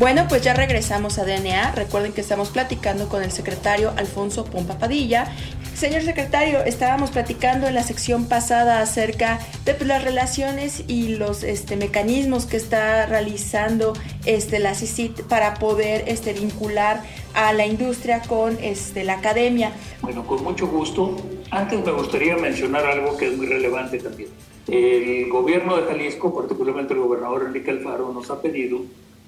Bueno, 0.00 0.24
pues 0.30 0.40
ya 0.40 0.54
regresamos 0.54 1.18
a 1.18 1.26
DNA. 1.26 1.72
Recuerden 1.72 2.14
que 2.14 2.22
estamos 2.22 2.48
platicando 2.48 3.10
con 3.10 3.22
el 3.22 3.30
secretario 3.30 3.92
Alfonso 3.98 4.46
Pompa 4.46 4.78
Padilla 4.78 5.30
Señor 5.80 6.02
secretario, 6.02 6.58
estábamos 6.64 7.10
platicando 7.10 7.66
en 7.66 7.74
la 7.74 7.82
sección 7.82 8.26
pasada 8.26 8.82
acerca 8.82 9.38
de 9.64 9.72
pues, 9.72 9.88
las 9.88 10.04
relaciones 10.04 10.84
y 10.88 11.16
los 11.16 11.42
este, 11.42 11.76
mecanismos 11.76 12.44
que 12.44 12.58
está 12.58 13.06
realizando 13.06 13.94
este, 14.26 14.58
la 14.58 14.74
CICIT 14.74 15.22
para 15.22 15.54
poder 15.54 16.04
este, 16.06 16.34
vincular 16.34 17.02
a 17.32 17.54
la 17.54 17.64
industria 17.64 18.20
con 18.20 18.58
este, 18.60 19.04
la 19.04 19.14
academia. 19.14 19.72
Bueno, 20.02 20.26
con 20.26 20.44
mucho 20.44 20.66
gusto. 20.66 21.16
Antes 21.50 21.82
me 21.82 21.92
gustaría 21.92 22.36
mencionar 22.36 22.84
algo 22.84 23.16
que 23.16 23.28
es 23.28 23.36
muy 23.38 23.46
relevante 23.46 24.00
también. 24.00 24.28
El 24.68 25.30
gobierno 25.30 25.78
de 25.78 25.84
Jalisco, 25.84 26.34
particularmente 26.34 26.92
el 26.92 27.00
gobernador 27.00 27.44
Enrique 27.46 27.70
Alfaro, 27.70 28.12
nos 28.12 28.30
ha 28.30 28.42
pedido 28.42 28.82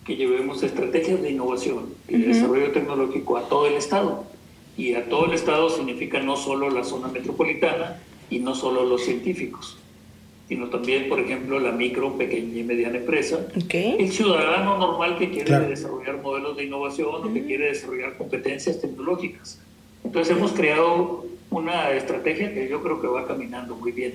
que 0.04 0.16
llevemos 0.16 0.62
estrategias 0.62 1.22
de 1.22 1.30
innovación 1.30 1.94
y 2.08 2.18
desarrollo 2.18 2.72
tecnológico 2.72 3.36
a 3.36 3.48
todo 3.48 3.66
el 3.66 3.74
Estado. 3.74 4.24
Y 4.76 4.94
a 4.94 5.08
todo 5.08 5.26
el 5.26 5.32
Estado 5.32 5.68
significa 5.70 6.20
no 6.20 6.36
solo 6.36 6.70
la 6.70 6.82
zona 6.82 7.08
metropolitana 7.08 8.00
y 8.30 8.38
no 8.38 8.54
solo 8.54 8.84
los 8.84 9.04
científicos, 9.04 9.76
sino 10.48 10.68
también, 10.68 11.08
por 11.08 11.20
ejemplo, 11.20 11.60
la 11.60 11.72
micro, 11.72 12.16
pequeña 12.16 12.58
y 12.58 12.64
mediana 12.64 12.98
empresa, 12.98 13.46
el 13.70 14.10
ciudadano 14.10 14.78
normal 14.78 15.18
que 15.18 15.30
quiere 15.30 15.60
desarrollar 15.60 16.20
modelos 16.22 16.56
de 16.56 16.64
innovación 16.64 17.08
o 17.14 17.32
que 17.32 17.44
quiere 17.44 17.66
desarrollar 17.66 18.16
competencias 18.16 18.80
tecnológicas. 18.80 19.60
Entonces 20.02 20.36
hemos 20.36 20.52
creado 20.52 21.26
una 21.50 21.90
estrategia 21.90 22.52
que 22.54 22.68
yo 22.68 22.82
creo 22.82 23.00
que 23.00 23.06
va 23.06 23.26
caminando 23.26 23.76
muy 23.76 23.92
bien. 23.92 24.14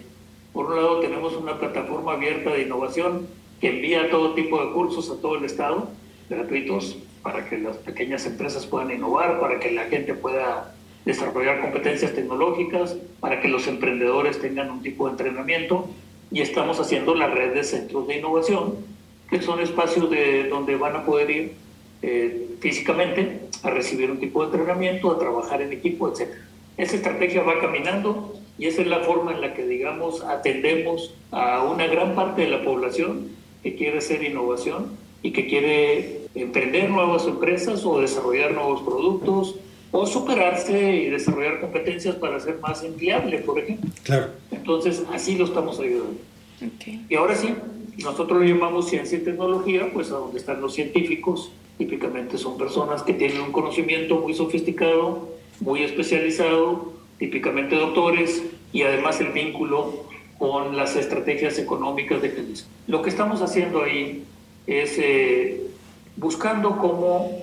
Por 0.52 0.66
un 0.66 0.76
lado 0.76 1.00
tenemos 1.00 1.36
una 1.36 1.60
plataforma 1.60 2.14
abierta 2.14 2.52
de 2.52 2.64
innovación 2.64 3.28
que 3.60 3.70
envía 3.70 4.10
todo 4.10 4.34
tipo 4.34 4.64
de 4.64 4.72
cursos 4.72 5.10
a 5.10 5.20
todo 5.22 5.38
el 5.38 5.46
Estado, 5.46 5.90
gratuitos, 6.30 6.98
para 7.24 7.50
que 7.50 7.58
las 7.58 7.78
pequeñas 7.78 8.26
empresas 8.26 8.66
puedan 8.66 8.92
innovar, 8.92 9.40
para 9.40 9.60
que 9.60 9.72
la 9.72 9.86
gente 9.86 10.14
pueda 10.14 10.74
desarrollar 11.06 11.62
competencias 11.62 12.14
tecnológicas, 12.14 12.96
para 13.20 13.42
que 13.42 13.48
los 13.48 13.68
emprendedores 13.68 14.40
tengan 14.40 14.70
un 14.70 14.82
tipo 14.82 15.06
de 15.06 15.12
entrenamiento. 15.12 15.90
Y 16.32 16.42
estamos 16.42 16.80
haciendo 16.80 17.16
la 17.16 17.28
red 17.28 17.54
de 17.54 17.64
centros 17.64 18.08
de 18.08 18.18
innovación, 18.18 18.76
que 19.30 19.42
son 19.42 19.62
espacios 19.62 20.10
de, 20.10 20.48
donde 20.50 20.76
van 20.76 20.96
a 20.96 21.06
poder 21.06 21.30
ir 21.30 21.54
eh, 22.02 22.56
físicamente 22.60 23.42
a 23.64 23.72
recibir 23.72 24.12
un 24.12 24.20
tipo 24.20 24.42
de 24.42 24.48
entrenamiento, 24.52 25.12
a 25.12 25.18
trabajar 25.18 25.62
en 25.62 25.74
equipo, 25.74 26.10
etc. 26.10 26.30
Esa 26.78 26.96
estrategia 26.96 27.42
va 27.42 27.60
caminando 27.60 28.34
y 28.58 28.68
esa 28.68 28.82
es 28.82 28.88
la 28.88 29.00
forma 29.00 29.32
en 29.34 29.42
la 29.42 29.54
que, 29.54 29.66
digamos, 29.66 30.24
atendemos 30.24 31.14
a 31.32 31.64
una 31.64 31.88
gran 31.88 32.14
parte 32.16 32.44
de 32.44 32.50
la 32.50 32.64
población 32.64 33.30
que 33.64 33.76
quiere 33.76 34.00
hacer 34.00 34.24
innovación 34.24 34.92
y 35.22 35.32
que 35.32 35.48
quiere 35.48 36.22
emprender 36.36 36.90
nuevas 36.90 37.26
empresas 37.26 37.86
o 37.86 38.00
desarrollar 38.00 38.54
nuevos 38.54 38.82
productos 38.82 39.56
o 39.92 40.06
superarse 40.06 40.96
y 40.96 41.10
desarrollar 41.10 41.62
competencias 41.62 42.16
para 42.16 42.40
ser 42.40 42.60
más 42.60 42.84
empleable, 42.84 43.40
por 43.40 43.60
ejemplo. 43.60 43.90
Claro. 44.04 44.28
Entonces, 44.52 45.04
así 45.14 45.36
lo 45.36 45.46
estamos 45.46 45.80
ayudando. 45.80 46.20
Y 47.10 47.16
ahora 47.16 47.36
sí, 47.36 47.54
nosotros 48.04 48.40
lo 48.40 48.46
llamamos 48.46 48.90
ciencia 48.90 49.18
y 49.18 49.22
tecnología, 49.22 49.90
pues 49.94 50.12
a 50.12 50.16
donde 50.16 50.40
están 50.40 50.62
los 50.62 50.74
científicos, 50.74 51.52
típicamente 51.78 52.38
son 52.38 52.58
personas 52.58 53.04
que 53.04 53.14
tienen 53.14 53.42
un 53.42 53.52
conocimiento 53.52 54.20
muy 54.20 54.34
sofisticado, 54.34 55.30
muy 55.60 55.84
especializado, 55.84 56.94
típicamente 57.18 57.76
doctores, 57.76 58.44
y 58.74 58.82
además 58.82 59.20
el 59.22 59.32
vínculo 59.32 60.07
con 60.38 60.76
las 60.76 60.96
estrategias 60.96 61.58
económicas 61.58 62.22
de 62.22 62.30
Jalisco. 62.30 62.70
Lo 62.88 63.02
que 63.02 63.10
estamos 63.10 63.42
haciendo 63.42 63.84
ahí 63.84 64.24
es 64.68 64.98
eh, 64.98 65.62
buscando 66.16 66.78
cómo 66.78 67.42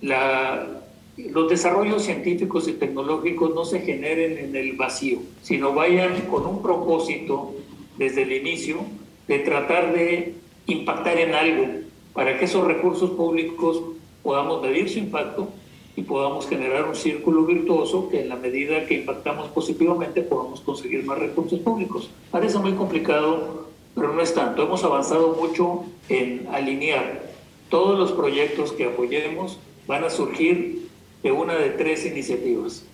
los 0.00 1.48
desarrollos 1.48 2.02
científicos 2.02 2.68
y 2.68 2.72
tecnológicos 2.72 3.54
no 3.54 3.64
se 3.64 3.80
generen 3.80 4.38
en 4.38 4.56
el 4.56 4.72
vacío, 4.72 5.20
sino 5.42 5.72
vayan 5.72 6.22
con 6.22 6.46
un 6.46 6.62
propósito 6.62 7.54
desde 7.96 8.22
el 8.22 8.32
inicio 8.32 8.78
de 9.28 9.38
tratar 9.40 9.94
de 9.94 10.34
impactar 10.66 11.18
en 11.18 11.34
algo 11.34 11.66
para 12.12 12.38
que 12.38 12.44
esos 12.44 12.66
recursos 12.66 13.10
públicos 13.10 13.82
podamos 14.22 14.62
medir 14.62 14.88
su 14.88 14.98
impacto 14.98 15.48
y 15.96 16.02
podamos 16.02 16.46
generar 16.46 16.86
un 16.86 16.94
círculo 16.94 17.46
virtuoso 17.46 18.08
que 18.10 18.20
en 18.20 18.28
la 18.28 18.36
medida 18.36 18.84
que 18.84 18.94
impactamos 18.94 19.48
positivamente 19.48 20.20
podamos 20.20 20.60
conseguir 20.60 21.04
más 21.04 21.18
recursos 21.18 21.58
públicos. 21.60 22.10
Parece 22.30 22.58
muy 22.58 22.72
complicado, 22.74 23.66
pero 23.94 24.12
no 24.12 24.20
es 24.20 24.34
tanto. 24.34 24.62
Hemos 24.62 24.84
avanzado 24.84 25.34
mucho 25.40 25.84
en 26.10 26.46
alinear 26.52 27.22
todos 27.70 27.98
los 27.98 28.12
proyectos 28.12 28.72
que 28.72 28.84
apoyemos 28.84 29.58
van 29.86 30.04
a 30.04 30.10
surgir 30.10 30.86
de 31.22 31.32
una 31.32 31.54
de 31.54 31.70
tres 31.70 32.04
iniciativas. 32.04 32.84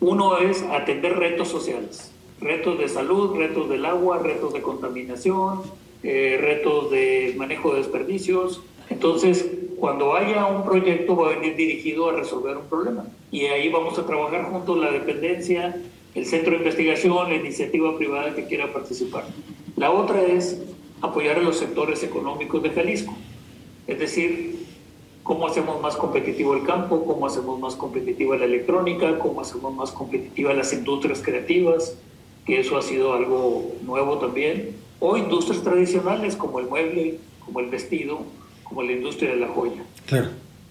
Uno 0.00 0.38
es 0.38 0.62
atender 0.62 1.16
retos 1.16 1.48
sociales, 1.48 2.10
retos 2.40 2.78
de 2.78 2.88
salud, 2.88 3.36
retos 3.36 3.68
del 3.68 3.86
agua, 3.86 4.18
retos 4.18 4.52
de 4.52 4.60
contaminación, 4.60 5.62
eh, 6.02 6.36
retos 6.40 6.90
de 6.90 7.34
manejo 7.38 7.72
de 7.72 7.78
desperdicios. 7.78 8.60
Entonces, 8.90 9.48
cuando 9.84 10.16
haya 10.16 10.46
un 10.46 10.64
proyecto 10.64 11.14
va 11.14 11.26
a 11.26 11.34
venir 11.36 11.56
dirigido 11.56 12.08
a 12.08 12.12
resolver 12.12 12.56
un 12.56 12.64
problema. 12.68 13.04
Y 13.30 13.42
ahí 13.42 13.68
vamos 13.68 13.98
a 13.98 14.06
trabajar 14.06 14.50
juntos 14.50 14.78
la 14.78 14.90
dependencia, 14.90 15.78
el 16.14 16.24
centro 16.24 16.52
de 16.52 16.56
investigación, 16.60 17.28
la 17.28 17.34
iniciativa 17.34 17.94
privada 17.98 18.34
que 18.34 18.46
quiera 18.46 18.72
participar. 18.72 19.26
La 19.76 19.90
otra 19.90 20.22
es 20.22 20.62
apoyar 21.02 21.36
a 21.36 21.42
los 21.42 21.58
sectores 21.58 22.02
económicos 22.02 22.62
de 22.62 22.70
Jalisco. 22.70 23.12
Es 23.86 23.98
decir, 23.98 24.64
cómo 25.22 25.46
hacemos 25.48 25.78
más 25.82 25.96
competitivo 25.96 26.54
el 26.54 26.64
campo, 26.64 27.04
cómo 27.04 27.26
hacemos 27.26 27.60
más 27.60 27.76
competitiva 27.76 28.38
la 28.38 28.46
electrónica, 28.46 29.18
cómo 29.18 29.42
hacemos 29.42 29.74
más 29.74 29.92
competitivas 29.92 30.56
las 30.56 30.72
industrias 30.72 31.20
creativas, 31.20 31.98
que 32.46 32.60
eso 32.60 32.78
ha 32.78 32.82
sido 32.82 33.12
algo 33.12 33.70
nuevo 33.84 34.16
también, 34.16 34.76
o 34.98 35.18
industrias 35.18 35.62
tradicionales 35.62 36.36
como 36.36 36.58
el 36.58 36.68
mueble, 36.68 37.18
como 37.44 37.60
el 37.60 37.66
vestido, 37.66 38.20
como 38.74 38.86
la 38.86 38.92
industria 38.92 39.30
de 39.30 39.36
la 39.36 39.46
joya. 39.46 39.82
Claro. 40.06 40.30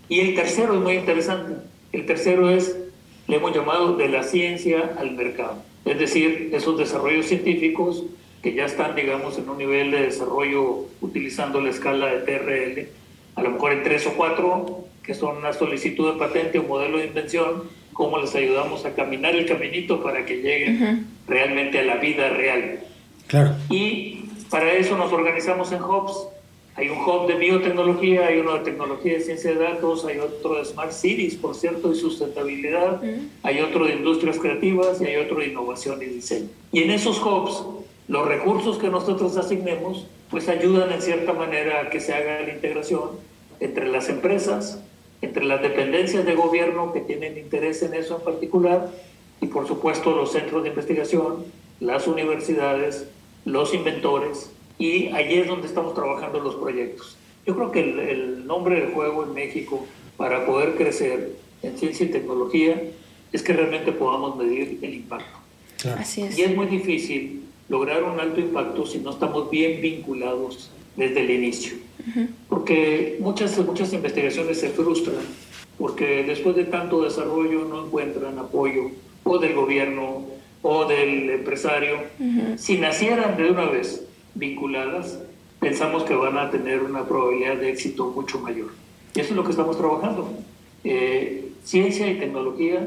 Y 0.09 0.19
el 0.19 0.35
tercero 0.35 0.73
es 0.73 0.81
muy 0.81 0.95
interesante. 0.95 1.53
El 1.93 2.05
tercero 2.05 2.49
es, 2.49 2.75
le 3.27 3.37
hemos 3.37 3.55
llamado 3.55 3.95
de 3.95 4.09
la 4.09 4.23
ciencia 4.23 4.91
al 4.97 5.11
mercado. 5.11 5.63
Es 5.85 5.97
decir, 5.97 6.49
esos 6.53 6.77
desarrollos 6.77 7.27
científicos 7.27 8.03
que 8.41 8.53
ya 8.53 8.65
están, 8.65 8.95
digamos, 8.95 9.37
en 9.37 9.47
un 9.47 9.57
nivel 9.57 9.91
de 9.91 10.01
desarrollo 10.01 10.85
utilizando 10.99 11.61
la 11.61 11.69
escala 11.69 12.07
de 12.07 12.19
TRL, 12.19 12.87
a 13.35 13.41
lo 13.41 13.51
mejor 13.51 13.71
en 13.71 13.83
tres 13.83 14.05
o 14.05 14.13
cuatro, 14.17 14.85
que 15.01 15.13
son 15.13 15.37
una 15.37 15.53
solicitud 15.53 16.11
de 16.11 16.19
patente 16.19 16.59
o 16.59 16.63
modelo 16.63 16.97
de 16.97 17.05
invención, 17.05 17.63
cómo 17.93 18.17
les 18.17 18.35
ayudamos 18.35 18.85
a 18.85 18.93
caminar 18.95 19.33
el 19.33 19.45
caminito 19.45 20.03
para 20.03 20.25
que 20.25 20.41
lleguen 20.41 21.07
realmente 21.25 21.79
a 21.79 21.83
la 21.83 21.95
vida 21.95 22.29
real. 22.29 22.79
Claro. 23.27 23.55
Y 23.69 24.25
para 24.49 24.73
eso 24.73 24.97
nos 24.97 25.13
organizamos 25.13 25.71
en 25.71 25.81
hubs. 25.81 26.27
Hay 26.75 26.89
un 26.89 26.97
hub 26.97 27.27
de 27.27 27.35
biotecnología, 27.35 28.27
hay 28.27 28.39
uno 28.39 28.55
de 28.55 28.61
tecnología 28.61 29.13
de 29.13 29.21
ciencia 29.21 29.51
de 29.51 29.59
datos, 29.59 30.05
hay 30.05 30.17
otro 30.17 30.55
de 30.55 30.65
Smart 30.65 30.91
Cities, 30.91 31.35
por 31.35 31.53
cierto, 31.53 31.91
y 31.91 31.95
sustentabilidad, 31.95 32.99
hay 33.43 33.61
otro 33.61 33.85
de 33.85 33.93
industrias 33.93 34.39
creativas 34.39 34.99
y 34.99 35.05
hay 35.05 35.17
otro 35.17 35.37
de 35.37 35.47
innovación 35.47 36.01
y 36.01 36.05
diseño. 36.05 36.47
Y 36.71 36.81
en 36.81 36.89
esos 36.89 37.21
hubs, 37.21 37.63
los 38.07 38.27
recursos 38.27 38.79
que 38.79 38.89
nosotros 38.89 39.37
asignemos, 39.37 40.07
pues 40.31 40.49
ayudan 40.49 40.91
en 40.91 41.01
cierta 41.01 41.33
manera 41.33 41.81
a 41.81 41.89
que 41.91 41.99
se 41.99 42.11
haga 42.11 42.41
la 42.41 42.51
integración 42.51 43.11
entre 43.59 43.87
las 43.87 44.09
empresas, 44.09 44.81
entre 45.21 45.45
las 45.45 45.61
dependencias 45.61 46.25
de 46.25 46.33
gobierno 46.33 46.91
que 46.91 47.01
tienen 47.01 47.37
interés 47.37 47.83
en 47.83 47.93
eso 47.93 48.15
en 48.17 48.23
particular 48.23 48.89
y 49.41 49.47
por 49.47 49.67
supuesto 49.67 50.15
los 50.15 50.31
centros 50.31 50.63
de 50.63 50.69
investigación, 50.69 51.45
las 51.79 52.07
universidades, 52.07 53.07
los 53.45 53.75
inventores 53.75 54.49
y 54.77 55.07
allí 55.09 55.35
es 55.35 55.47
donde 55.47 55.67
estamos 55.67 55.93
trabajando 55.93 56.39
los 56.39 56.55
proyectos. 56.55 57.17
Yo 57.45 57.55
creo 57.55 57.71
que 57.71 57.79
el, 57.81 58.47
nombre 58.47 58.81
del 58.81 58.91
juego 58.91 59.23
en 59.23 59.33
México 59.33 59.85
para 60.17 60.45
poder 60.45 60.75
crecer 60.75 61.31
en 61.61 61.77
ciencia 61.77 62.05
y 62.05 62.09
tecnología 62.09 62.81
es 63.31 63.41
que 63.41 63.53
realmente 63.53 63.91
podamos 63.91 64.35
medir 64.35 64.79
el 64.81 64.93
impacto. 64.93 65.39
Así 65.97 66.21
es. 66.21 66.37
Y 66.37 66.43
es 66.43 66.55
muy 66.55 66.67
difícil 66.67 67.43
lograr 67.69 68.03
un 68.03 68.19
alto 68.19 68.39
impacto 68.39 68.85
si 68.85 68.99
no 68.99 69.11
estamos 69.11 69.49
bien 69.49 69.81
vinculados 69.81 70.71
desde 70.95 71.21
el 71.21 71.31
inicio. 71.31 71.73
Porque 72.49 73.17
muchas, 73.19 73.57
muchas 73.59 73.93
investigaciones 73.93 74.59
se 74.59 74.69
frustran 74.69 75.23
porque 75.77 76.23
después 76.23 76.55
de 76.55 76.65
tanto 76.65 77.03
desarrollo 77.03 77.65
no 77.65 77.85
encuentran 77.85 78.37
apoyo 78.37 78.91
o 79.23 79.37
del 79.39 79.53
gobierno 79.53 80.25
o 80.61 80.85
del 80.85 81.29
empresario. 81.29 81.97
Si 82.57 82.77
nacieran 82.77 83.37
de 83.37 83.49
una 83.49 83.65
vez 83.65 84.05
vinculadas, 84.35 85.19
pensamos 85.59 86.03
que 86.03 86.15
van 86.15 86.37
a 86.37 86.49
tener 86.51 86.83
una 86.83 87.05
probabilidad 87.07 87.57
de 87.57 87.71
éxito 87.71 88.11
mucho 88.11 88.39
mayor. 88.39 88.71
Y 89.15 89.19
eso 89.19 89.31
es 89.31 89.35
lo 89.35 89.43
que 89.43 89.51
estamos 89.51 89.77
trabajando. 89.77 90.29
Eh, 90.83 91.51
ciencia 91.63 92.09
y 92.09 92.19
tecnología 92.19 92.85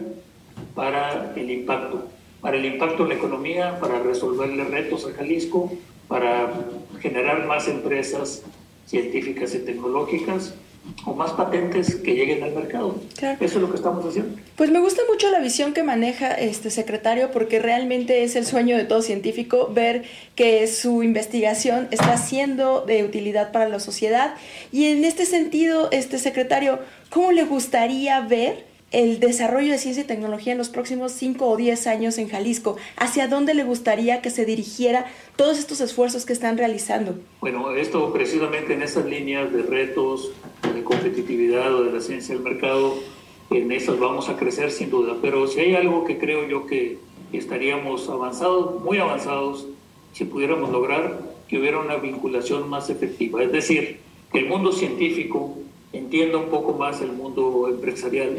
para 0.75 1.35
el 1.35 1.51
impacto, 1.51 2.09
para 2.41 2.57
el 2.57 2.65
impacto 2.65 3.05
en 3.05 3.09
la 3.11 3.15
economía, 3.15 3.79
para 3.81 4.01
resolverle 4.01 4.65
retos 4.65 5.07
a 5.07 5.13
Jalisco, 5.13 5.73
para 6.09 6.53
generar 7.01 7.47
más 7.47 7.69
empresas 7.69 8.43
científicas 8.87 9.55
y 9.55 9.61
tecnológicas 9.61 10.55
o 11.05 11.15
más 11.15 11.33
patentes 11.33 11.97
que 11.97 12.15
lleguen 12.15 12.43
al 12.43 12.53
mercado. 12.53 12.97
Eso 13.19 13.39
es 13.41 13.55
lo 13.55 13.71
que 13.71 13.77
estamos 13.77 14.05
haciendo. 14.05 14.39
Pues 14.57 14.71
me 14.71 14.81
gusta 14.81 15.03
mucho 15.11 15.31
la 15.31 15.41
visión 15.41 15.73
que 15.73 15.83
maneja 15.83 16.33
este 16.33 16.71
secretario 16.71 17.31
porque 17.31 17.59
realmente 17.59 18.25
es 18.25 18.37
el 18.37 18.47
sueño 18.47 18.77
de 18.77 18.85
todo 18.85 19.03
científico 19.03 19.71
ver 19.73 20.05
que 20.35 20.67
su 20.67 21.03
investigación 21.03 21.89
está 21.91 22.17
siendo 22.17 22.83
de 22.83 23.05
utilidad 23.05 23.53
para 23.53 23.69
la 23.69 23.81
sociedad 23.81 24.35
y 24.73 24.87
en 24.87 25.05
este 25.05 25.27
sentido, 25.27 25.89
este 25.93 26.19
secretario, 26.19 26.81
¿cómo 27.11 27.33
le 27.33 27.45
gustaría 27.45 28.21
ver 28.21 28.76
el 28.93 29.19
desarrollo 29.21 29.73
de 29.73 29.79
ciencia 29.79 30.05
y 30.05 30.07
tecnología 30.07 30.53
en 30.53 30.59
los 30.59 30.69
próximos 30.69 31.13
5 31.13 31.47
o 31.47 31.57
10 31.57 31.87
años 31.87 32.19
en 32.19 32.29
Jalisco? 32.29 32.77
¿Hacia 32.97 33.29
dónde 33.29 33.55
le 33.55 33.65
gustaría 33.65 34.23
que 34.23 34.31
se 34.31 34.45
dirigiera 34.45 35.07
todos 35.37 35.59
estos 35.59 35.81
esfuerzos 35.81 36.25
que 36.25 36.33
están 36.33 36.57
realizando? 36.57 37.19
Bueno, 37.41 37.75
esto 37.75 38.13
precisamente 38.13 38.75
en 38.75 38.83
esas 38.83 39.07
líneas 39.07 39.53
de 39.53 39.63
retos, 39.63 40.33
de 40.75 40.83
competitividad 40.85 41.75
o 41.75 41.85
de 41.85 41.93
la 41.93 42.01
ciencia 42.01 42.35
del 42.35 42.45
mercado, 42.45 42.95
en 43.51 43.71
esas 43.73 43.99
vamos 43.99 44.29
a 44.29 44.37
crecer 44.37 44.71
sin 44.71 44.91
duda. 44.91 45.17
Pero 45.21 45.47
si 45.47 45.61
hay 45.61 45.75
algo 45.75 46.05
que 46.05 46.19
creo 46.19 46.49
yo 46.49 46.67
que 46.67 46.99
estaríamos 47.33 48.09
avanzados, 48.09 48.83
muy 48.83 48.99
avanzados, 48.99 49.67
si 50.13 50.25
pudiéramos 50.25 50.71
lograr 50.71 51.21
que 51.49 51.59
hubiera 51.59 51.79
una 51.79 51.97
vinculación 51.97 52.69
más 52.69 52.91
efectiva. 52.91 53.43
Es 53.43 53.53
decir, 53.53 54.01
que 54.33 54.39
el 54.39 54.47
mundo 54.47 54.73
científico 54.73 55.59
entienda 55.93 56.39
un 56.39 56.49
poco 56.49 56.73
más 56.73 57.01
el 57.01 57.13
mundo 57.13 57.69
empresarial 57.69 58.39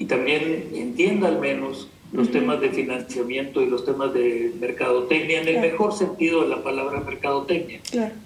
y 0.00 0.06
también 0.06 0.70
entienda 0.74 1.28
al 1.28 1.38
menos 1.38 1.86
los 2.12 2.32
temas 2.32 2.60
de 2.60 2.70
financiamiento 2.70 3.60
y 3.60 3.66
los 3.66 3.84
temas 3.84 4.12
de 4.14 4.50
mercadotecnia 4.58 5.42
en 5.42 5.48
el 5.48 5.60
mejor 5.60 5.92
sentido 5.92 6.42
de 6.42 6.48
la 6.48 6.64
palabra 6.64 7.00
mercadotecnia, 7.00 7.80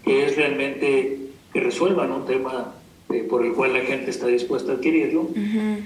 que 0.04 0.24
es 0.24 0.36
realmente 0.36 1.18
que 1.52 1.60
resuelvan 1.60 2.12
un 2.12 2.24
tema 2.24 2.74
eh, 3.10 3.26
por 3.28 3.44
el 3.44 3.52
cual 3.52 3.74
la 3.74 3.80
gente 3.80 4.10
está 4.10 4.28
dispuesta 4.28 4.72
a 4.72 4.74
adquirirlo 4.76 5.28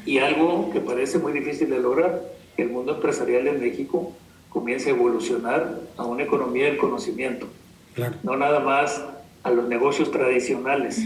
y 0.04 0.18
algo 0.18 0.70
que 0.72 0.80
parece 0.80 1.18
muy 1.18 1.32
difícil 1.32 1.70
de 1.70 1.80
lograr, 1.80 2.22
que 2.54 2.62
el 2.62 2.68
mundo 2.68 2.94
empresarial 2.94 3.48
en 3.48 3.58
México 3.58 4.12
comience 4.50 4.90
a 4.90 4.92
evolucionar 4.92 5.80
a 5.96 6.04
una 6.04 6.22
economía 6.22 6.66
del 6.66 6.76
conocimiento, 6.76 7.48
no 8.22 8.36
nada 8.36 8.60
más 8.60 9.02
a 9.42 9.50
los 9.50 9.66
negocios 9.68 10.10
tradicionales, 10.10 11.00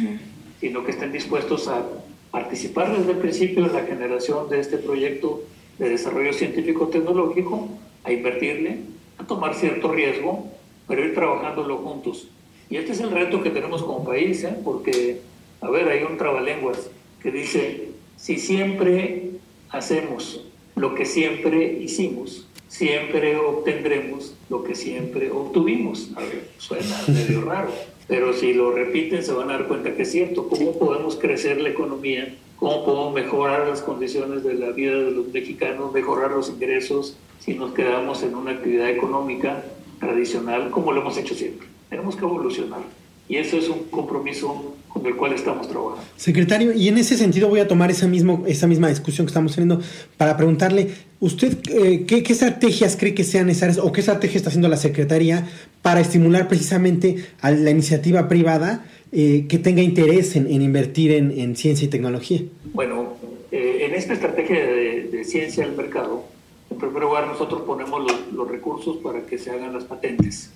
sino 0.60 0.84
que 0.84 0.90
estén 0.90 1.12
dispuestos 1.12 1.68
a 1.68 1.84
participar 2.32 2.96
desde 2.96 3.12
el 3.12 3.18
principio 3.18 3.66
en 3.66 3.72
la 3.72 3.82
generación 3.82 4.48
de 4.48 4.58
este 4.58 4.78
proyecto 4.78 5.44
de 5.78 5.90
desarrollo 5.90 6.32
científico-tecnológico, 6.32 7.68
a 8.04 8.10
invertirle, 8.10 8.78
a 9.18 9.24
tomar 9.24 9.54
cierto 9.54 9.92
riesgo, 9.92 10.48
pero 10.88 11.04
ir 11.04 11.14
trabajándolo 11.14 11.76
juntos. 11.76 12.28
Y 12.68 12.76
este 12.76 12.92
es 12.92 13.00
el 13.00 13.10
reto 13.10 13.42
que 13.42 13.50
tenemos 13.50 13.82
como 13.82 14.02
país, 14.02 14.42
¿eh? 14.44 14.56
porque, 14.64 15.20
a 15.60 15.70
ver, 15.70 15.88
hay 15.88 16.02
un 16.02 16.16
trabalenguas 16.16 16.90
que 17.22 17.30
dice, 17.30 17.90
si 18.16 18.38
siempre 18.38 19.30
hacemos 19.68 20.44
lo 20.74 20.94
que 20.94 21.04
siempre 21.04 21.78
hicimos, 21.80 22.48
siempre 22.66 23.36
obtendremos 23.36 24.34
lo 24.48 24.64
que 24.64 24.74
siempre 24.74 25.30
obtuvimos. 25.30 26.10
A 26.16 26.20
ver, 26.20 26.48
suena 26.56 26.96
medio 27.08 27.42
raro 27.42 27.72
pero 28.08 28.32
si 28.32 28.52
lo 28.52 28.72
repiten 28.72 29.22
se 29.22 29.32
van 29.32 29.50
a 29.50 29.54
dar 29.54 29.68
cuenta 29.68 29.94
que 29.94 30.02
es 30.02 30.10
cierto. 30.10 30.48
¿Cómo 30.48 30.78
podemos 30.78 31.16
crecer 31.16 31.60
la 31.60 31.70
economía? 31.70 32.34
¿Cómo 32.56 32.84
podemos 32.84 33.14
mejorar 33.14 33.68
las 33.68 33.82
condiciones 33.82 34.44
de 34.44 34.54
la 34.54 34.70
vida 34.70 34.96
de 34.96 35.10
los 35.10 35.28
mexicanos, 35.28 35.92
mejorar 35.92 36.30
los 36.32 36.48
ingresos 36.48 37.16
si 37.40 37.54
nos 37.54 37.72
quedamos 37.72 38.22
en 38.22 38.34
una 38.34 38.52
actividad 38.52 38.88
económica 38.90 39.64
tradicional 39.98 40.70
como 40.70 40.92
lo 40.92 41.00
hemos 41.00 41.16
hecho 41.16 41.34
siempre? 41.34 41.66
Tenemos 41.90 42.16
que 42.16 42.24
evolucionar. 42.24 42.82
Y 43.28 43.36
eso 43.36 43.56
es 43.56 43.68
un 43.68 43.84
compromiso 43.84 44.74
con 44.92 45.06
el 45.06 45.16
cual 45.16 45.32
estamos 45.32 45.68
trabajando. 45.68 46.04
Secretario, 46.16 46.72
y 46.72 46.88
en 46.88 46.98
ese 46.98 47.16
sentido 47.16 47.48
voy 47.48 47.60
a 47.60 47.68
tomar 47.68 47.90
esa, 47.90 48.06
mismo, 48.06 48.44
esa 48.46 48.66
misma 48.66 48.88
discusión 48.88 49.26
que 49.26 49.30
estamos 49.30 49.54
teniendo 49.54 49.80
para 50.16 50.36
preguntarle, 50.36 50.90
¿usted 51.20 51.58
eh, 51.70 52.04
¿qué, 52.06 52.22
estrategias 52.28 52.96
cree 52.96 53.14
que 53.14 53.24
sean 53.24 53.46
necesarias 53.46 53.78
o 53.78 53.90
qué 53.90 54.00
estrategia 54.00 54.36
está 54.36 54.50
haciendo 54.50 54.68
la 54.68 54.76
Secretaría 54.76 55.48
para 55.80 56.00
estimular 56.00 56.46
precisamente 56.46 57.24
a 57.40 57.50
la 57.50 57.70
iniciativa 57.70 58.28
privada 58.28 58.86
eh, 59.12 59.46
que 59.48 59.58
tenga 59.58 59.82
interés 59.82 60.36
en, 60.36 60.50
invertir 60.50 61.12
en, 61.12 61.56
ciencia 61.56 61.86
y 61.86 61.88
tecnología? 61.88 62.42
Bueno, 62.72 63.14
eh, 63.50 63.86
en 63.86 63.94
esta 63.94 64.12
estrategia 64.12 64.58
de, 64.58 65.24
ciencia 65.24 65.64
del 65.64 65.74
mercado, 65.74 66.24
en 66.70 66.78
primer 66.78 67.02
lugar 67.02 67.26
nosotros 67.26 67.62
ponemos 67.62 68.02
los, 68.02 68.32
los 68.32 68.50
recursos 68.50 68.98
para 68.98 69.24
que 69.24 69.38
se 69.38 69.50
hagan 69.50 69.72
las 69.72 69.84
patentes. 69.84 70.50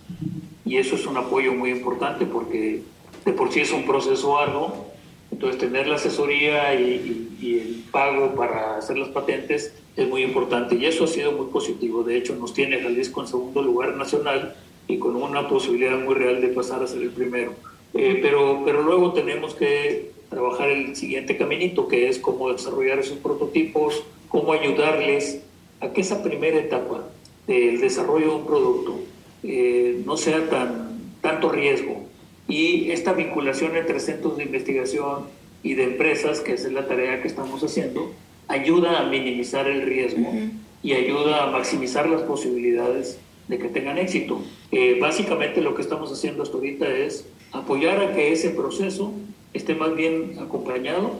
Y 0.64 0.78
eso 0.78 0.96
es 0.96 1.06
un 1.06 1.16
apoyo 1.16 1.54
muy 1.54 1.70
importante 1.70 2.26
porque 2.26 2.82
de 3.26 3.32
por 3.32 3.52
sí 3.52 3.60
es 3.60 3.72
un 3.72 3.84
proceso 3.84 4.38
arduo, 4.38 4.86
entonces 5.32 5.58
tener 5.58 5.88
la 5.88 5.96
asesoría 5.96 6.74
y, 6.74 7.24
el 7.42 7.84
pago 7.92 8.34
para 8.34 8.78
hacer 8.78 8.96
las 8.98 9.10
patentes 9.10 9.74
es 9.96 10.08
muy 10.08 10.22
importante 10.22 10.74
y 10.74 10.86
eso 10.86 11.04
ha 11.04 11.06
sido 11.06 11.32
muy 11.32 11.46
positivo. 11.46 12.02
De 12.02 12.16
hecho, 12.16 12.34
nos 12.34 12.54
tiene 12.54 12.80
Jalisco 12.80 13.20
en 13.20 13.28
segundo 13.28 13.62
lugar 13.62 13.94
nacional 13.96 14.56
y 14.88 14.98
con 14.98 15.16
una 15.16 15.48
posibilidad 15.48 15.98
muy 15.98 16.14
real 16.14 16.40
de 16.40 16.48
pasar 16.48 16.82
a 16.82 16.86
ser 16.86 17.02
el 17.02 17.10
primero. 17.10 17.52
Eh, 17.94 18.18
pero, 18.22 18.62
pero 18.64 18.82
luego 18.82 19.12
tenemos 19.12 19.54
que 19.54 20.10
trabajar 20.28 20.70
el 20.70 20.96
siguiente 20.96 21.36
caminito, 21.36 21.88
que 21.88 22.08
es 22.08 22.18
cómo 22.18 22.52
desarrollar 22.52 22.98
esos 22.98 23.18
prototipos, 23.18 24.02
cómo 24.28 24.52
ayudarles 24.52 25.42
a 25.80 25.88
que 25.90 26.00
esa 26.00 26.22
primera 26.22 26.58
etapa 26.58 27.04
del 27.46 27.80
desarrollo 27.80 28.26
de 28.26 28.34
un 28.34 28.46
producto 28.46 28.98
eh, 29.42 30.02
no 30.04 30.16
sea 30.16 30.48
tan 30.48 30.86
tanto 31.20 31.48
riesgo, 31.48 32.05
y 32.48 32.90
esta 32.90 33.12
vinculación 33.12 33.76
entre 33.76 34.00
centros 34.00 34.36
de 34.36 34.44
investigación 34.44 35.24
y 35.62 35.74
de 35.74 35.84
empresas, 35.84 36.40
que 36.40 36.52
es 36.52 36.70
la 36.70 36.86
tarea 36.86 37.20
que 37.22 37.28
estamos 37.28 37.62
haciendo, 37.62 38.12
ayuda 38.48 39.00
a 39.00 39.08
minimizar 39.08 39.66
el 39.66 39.82
riesgo 39.82 40.32
y 40.82 40.92
ayuda 40.92 41.44
a 41.44 41.50
maximizar 41.50 42.08
las 42.08 42.22
posibilidades 42.22 43.18
de 43.48 43.58
que 43.58 43.68
tengan 43.68 43.98
éxito. 43.98 44.40
Eh, 44.70 44.98
básicamente 45.00 45.60
lo 45.60 45.74
que 45.74 45.82
estamos 45.82 46.12
haciendo 46.12 46.42
hasta 46.42 46.56
ahorita 46.56 46.88
es 46.88 47.26
apoyar 47.52 48.00
a 48.00 48.14
que 48.14 48.32
ese 48.32 48.50
proceso 48.50 49.12
esté 49.52 49.74
más 49.74 49.94
bien 49.96 50.36
acompañado, 50.40 51.18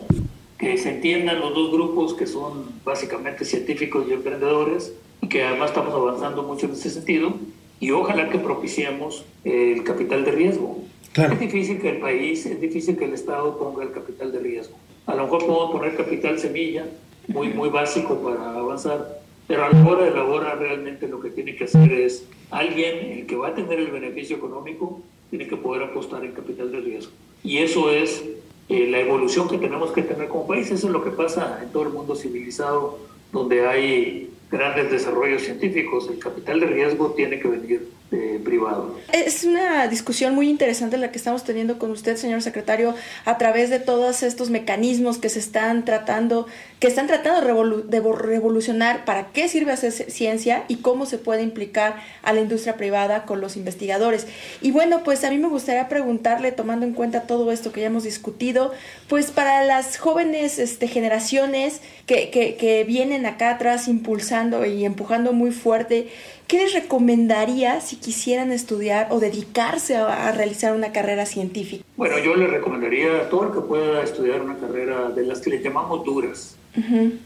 que 0.58 0.76
se 0.78 0.90
entiendan 0.90 1.40
los 1.40 1.54
dos 1.54 1.72
grupos 1.72 2.14
que 2.14 2.26
son 2.26 2.66
básicamente 2.84 3.44
científicos 3.44 4.06
y 4.08 4.12
emprendedores, 4.12 4.92
y 5.22 5.28
que 5.28 5.42
además 5.42 5.70
estamos 5.70 5.94
avanzando 5.94 6.42
mucho 6.42 6.66
en 6.66 6.72
ese 6.72 6.90
sentido, 6.90 7.34
y 7.80 7.90
ojalá 7.90 8.30
que 8.30 8.38
propiciemos 8.38 9.24
el 9.44 9.84
capital 9.84 10.24
de 10.24 10.32
riesgo 10.32 10.78
Es 11.16 11.40
difícil 11.40 11.80
que 11.80 11.88
el 11.90 11.98
país, 11.98 12.44
es 12.44 12.60
difícil 12.60 12.96
que 12.96 13.06
el 13.06 13.14
Estado 13.14 13.56
ponga 13.58 13.82
el 13.82 13.92
capital 13.92 14.32
de 14.32 14.38
riesgo. 14.38 14.76
A 15.06 15.14
lo 15.14 15.24
mejor 15.24 15.46
podemos 15.46 15.70
poner 15.70 15.96
capital 15.96 16.38
semilla, 16.38 16.86
muy, 17.28 17.48
muy 17.48 17.70
básico 17.70 18.16
para 18.16 18.58
avanzar, 18.58 19.20
pero 19.46 19.64
a 19.64 19.70
la 19.70 19.86
hora 19.88 20.04
de 20.04 20.10
la 20.10 20.24
hora 20.24 20.54
realmente 20.56 21.08
lo 21.08 21.20
que 21.20 21.30
tiene 21.30 21.56
que 21.56 21.64
hacer 21.64 21.90
es 21.90 22.26
alguien, 22.50 23.12
el 23.12 23.26
que 23.26 23.36
va 23.36 23.48
a 23.48 23.54
tener 23.54 23.78
el 23.78 23.90
beneficio 23.90 24.36
económico, 24.36 25.00
tiene 25.30 25.48
que 25.48 25.56
poder 25.56 25.84
apostar 25.84 26.22
en 26.24 26.32
capital 26.32 26.70
de 26.70 26.80
riesgo. 26.80 27.12
Y 27.42 27.58
eso 27.58 27.90
es 27.90 28.22
eh, 28.68 28.88
la 28.90 29.00
evolución 29.00 29.48
que 29.48 29.58
tenemos 29.58 29.92
que 29.92 30.02
tener 30.02 30.28
como 30.28 30.46
país. 30.46 30.70
Eso 30.70 30.88
es 30.88 30.92
lo 30.92 31.02
que 31.02 31.10
pasa 31.10 31.60
en 31.62 31.70
todo 31.70 31.84
el 31.84 31.90
mundo 31.90 32.14
civilizado, 32.14 32.98
donde 33.32 33.66
hay 33.66 34.30
grandes 34.50 34.90
desarrollos 34.90 35.42
científicos. 35.42 36.08
El 36.10 36.18
capital 36.18 36.60
de 36.60 36.66
riesgo 36.66 37.12
tiene 37.12 37.38
que 37.40 37.48
venir 37.48 37.88
eh, 38.12 38.40
privado. 38.44 38.94
Es 39.12 39.42
una 39.42 39.88
discusión 39.88 40.32
muy 40.32 40.48
interesante 40.48 40.96
la 40.96 41.10
que 41.10 41.18
estamos 41.18 41.42
teniendo 41.42 41.76
con 41.78 41.90
usted, 41.90 42.16
señor 42.16 42.40
secretario, 42.40 42.94
a 43.24 43.36
través 43.36 43.68
de 43.68 43.80
todos 43.80 44.22
estos 44.22 44.48
mecanismos 44.48 45.18
que 45.18 45.28
se 45.28 45.40
están 45.40 45.84
tratando, 45.84 46.46
que 46.78 46.86
están 46.86 47.08
tratando 47.08 47.40
de, 47.82 48.00
revolucionar 48.00 49.04
para 49.04 49.32
qué 49.32 49.48
sirve 49.48 49.72
hacer 49.72 49.90
ciencia 49.90 50.62
y 50.68 50.76
cómo 50.76 51.04
se 51.04 51.18
puede 51.18 51.42
implicar 51.42 51.96
a 52.22 52.32
la 52.32 52.40
industria 52.40 52.76
privada 52.76 53.24
con 53.24 53.40
los 53.40 53.56
investigadores. 53.56 54.28
Y 54.60 54.70
bueno, 54.70 55.02
pues 55.02 55.24
a 55.24 55.30
mí 55.30 55.38
me 55.38 55.48
gustaría 55.48 55.88
preguntarle, 55.88 56.52
tomando 56.52 56.86
en 56.86 56.92
cuenta 56.92 57.22
todo 57.22 57.50
esto 57.50 57.72
que 57.72 57.80
ya 57.80 57.88
hemos 57.88 58.04
discutido, 58.04 58.72
pues 59.08 59.32
para 59.32 59.64
las 59.64 59.98
jóvenes 59.98 60.60
este, 60.60 60.86
generaciones 60.86 61.80
que, 62.06 62.30
que, 62.30 62.54
que 62.54 62.84
vienen 62.84 63.26
acá 63.26 63.50
atrás 63.50 63.88
impulsando 63.88 64.64
y 64.64 64.84
empujando 64.84 65.32
muy 65.32 65.50
fuerte, 65.50 66.08
¿Qué 66.46 66.58
les 66.58 66.74
recomendaría 66.74 67.80
si 67.80 67.96
quisieran 67.96 68.52
estudiar 68.52 69.08
o 69.10 69.18
dedicarse 69.18 69.96
a, 69.96 70.30
realizar 70.30 70.76
una 70.76 70.92
carrera 70.92 71.26
científica? 71.26 71.84
Bueno, 71.96 72.20
yo 72.20 72.36
les 72.36 72.48
recomendaría 72.48 73.22
a 73.22 73.28
todo 73.28 73.48
el 73.48 73.52
que 73.52 73.60
pueda 73.62 74.04
estudiar 74.04 74.42
una 74.42 74.56
carrera 74.56 75.10
de 75.10 75.24
las 75.24 75.40
que 75.40 75.50
le 75.50 75.60
llamamos 75.60 76.04
duras. 76.04 76.56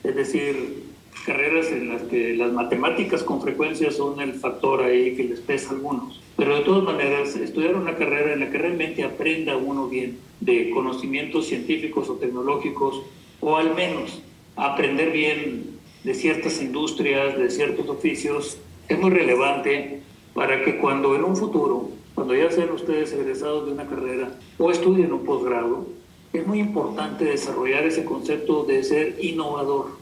Es 0.05 0.15
decir, 0.17 0.85
carreras 1.27 1.67
en 1.67 1.91
las 1.91 2.03
que 2.03 2.35
las 2.35 2.51
matemáticas 2.53 3.23
con 3.23 3.43
frecuencia 3.43 3.91
son 3.91 4.21
el 4.23 4.35
factor 4.35 4.83
ahí 4.83 5.15
que 5.15 5.25
les 5.25 5.41
pesa 5.41 5.71
a 5.71 5.73
algunos. 5.75 6.23
Pero 6.39 6.57
de 6.57 6.63
todas 6.63 6.85
maneras, 6.85 7.37
estudiar 7.37 7.75
una 7.77 7.97
carrera 7.97 8.33
en 8.33 8.41
la 8.41 8.51
que 8.51 8.57
realmente 8.57 9.05
aprenda 9.05 9.55
uno 9.55 9.87
bien 9.89 10.19
de 10.41 10.71
conocimientos 10.71 11.47
científicos 11.47 12.09
o 12.09 12.15
tecnológicos, 12.15 13.03
o 13.41 13.59
al 13.59 13.75
menos 13.75 14.23
aprender 14.57 15.11
bien 15.11 15.79
de 16.05 16.15
ciertas 16.15 16.63
industrias, 16.63 17.37
de 17.37 17.51
ciertos 17.51 17.87
oficios, 17.87 18.57
es 18.91 18.99
muy 18.99 19.11
relevante 19.11 20.03
para 20.35 20.65
que 20.65 20.79
cuando 20.79 21.15
en 21.15 21.25
un 21.25 21.37
futuro, 21.37 21.91
cuando 22.15 22.35
ya 22.35 22.51
sean 22.51 22.71
ustedes 22.73 23.13
egresados 23.13 23.67
de 23.67 23.73
una 23.73 23.87
carrera 23.87 24.33
o 24.59 24.71
estudien 24.71 25.13
un 25.13 25.25
posgrado, 25.25 25.87
es 26.33 26.47
muy 26.47 26.59
importante 26.59 27.25
desarrollar 27.25 27.85
ese 27.85 28.05
concepto 28.05 28.65
de 28.65 28.83
ser 28.83 29.17
innovador. 29.21 29.93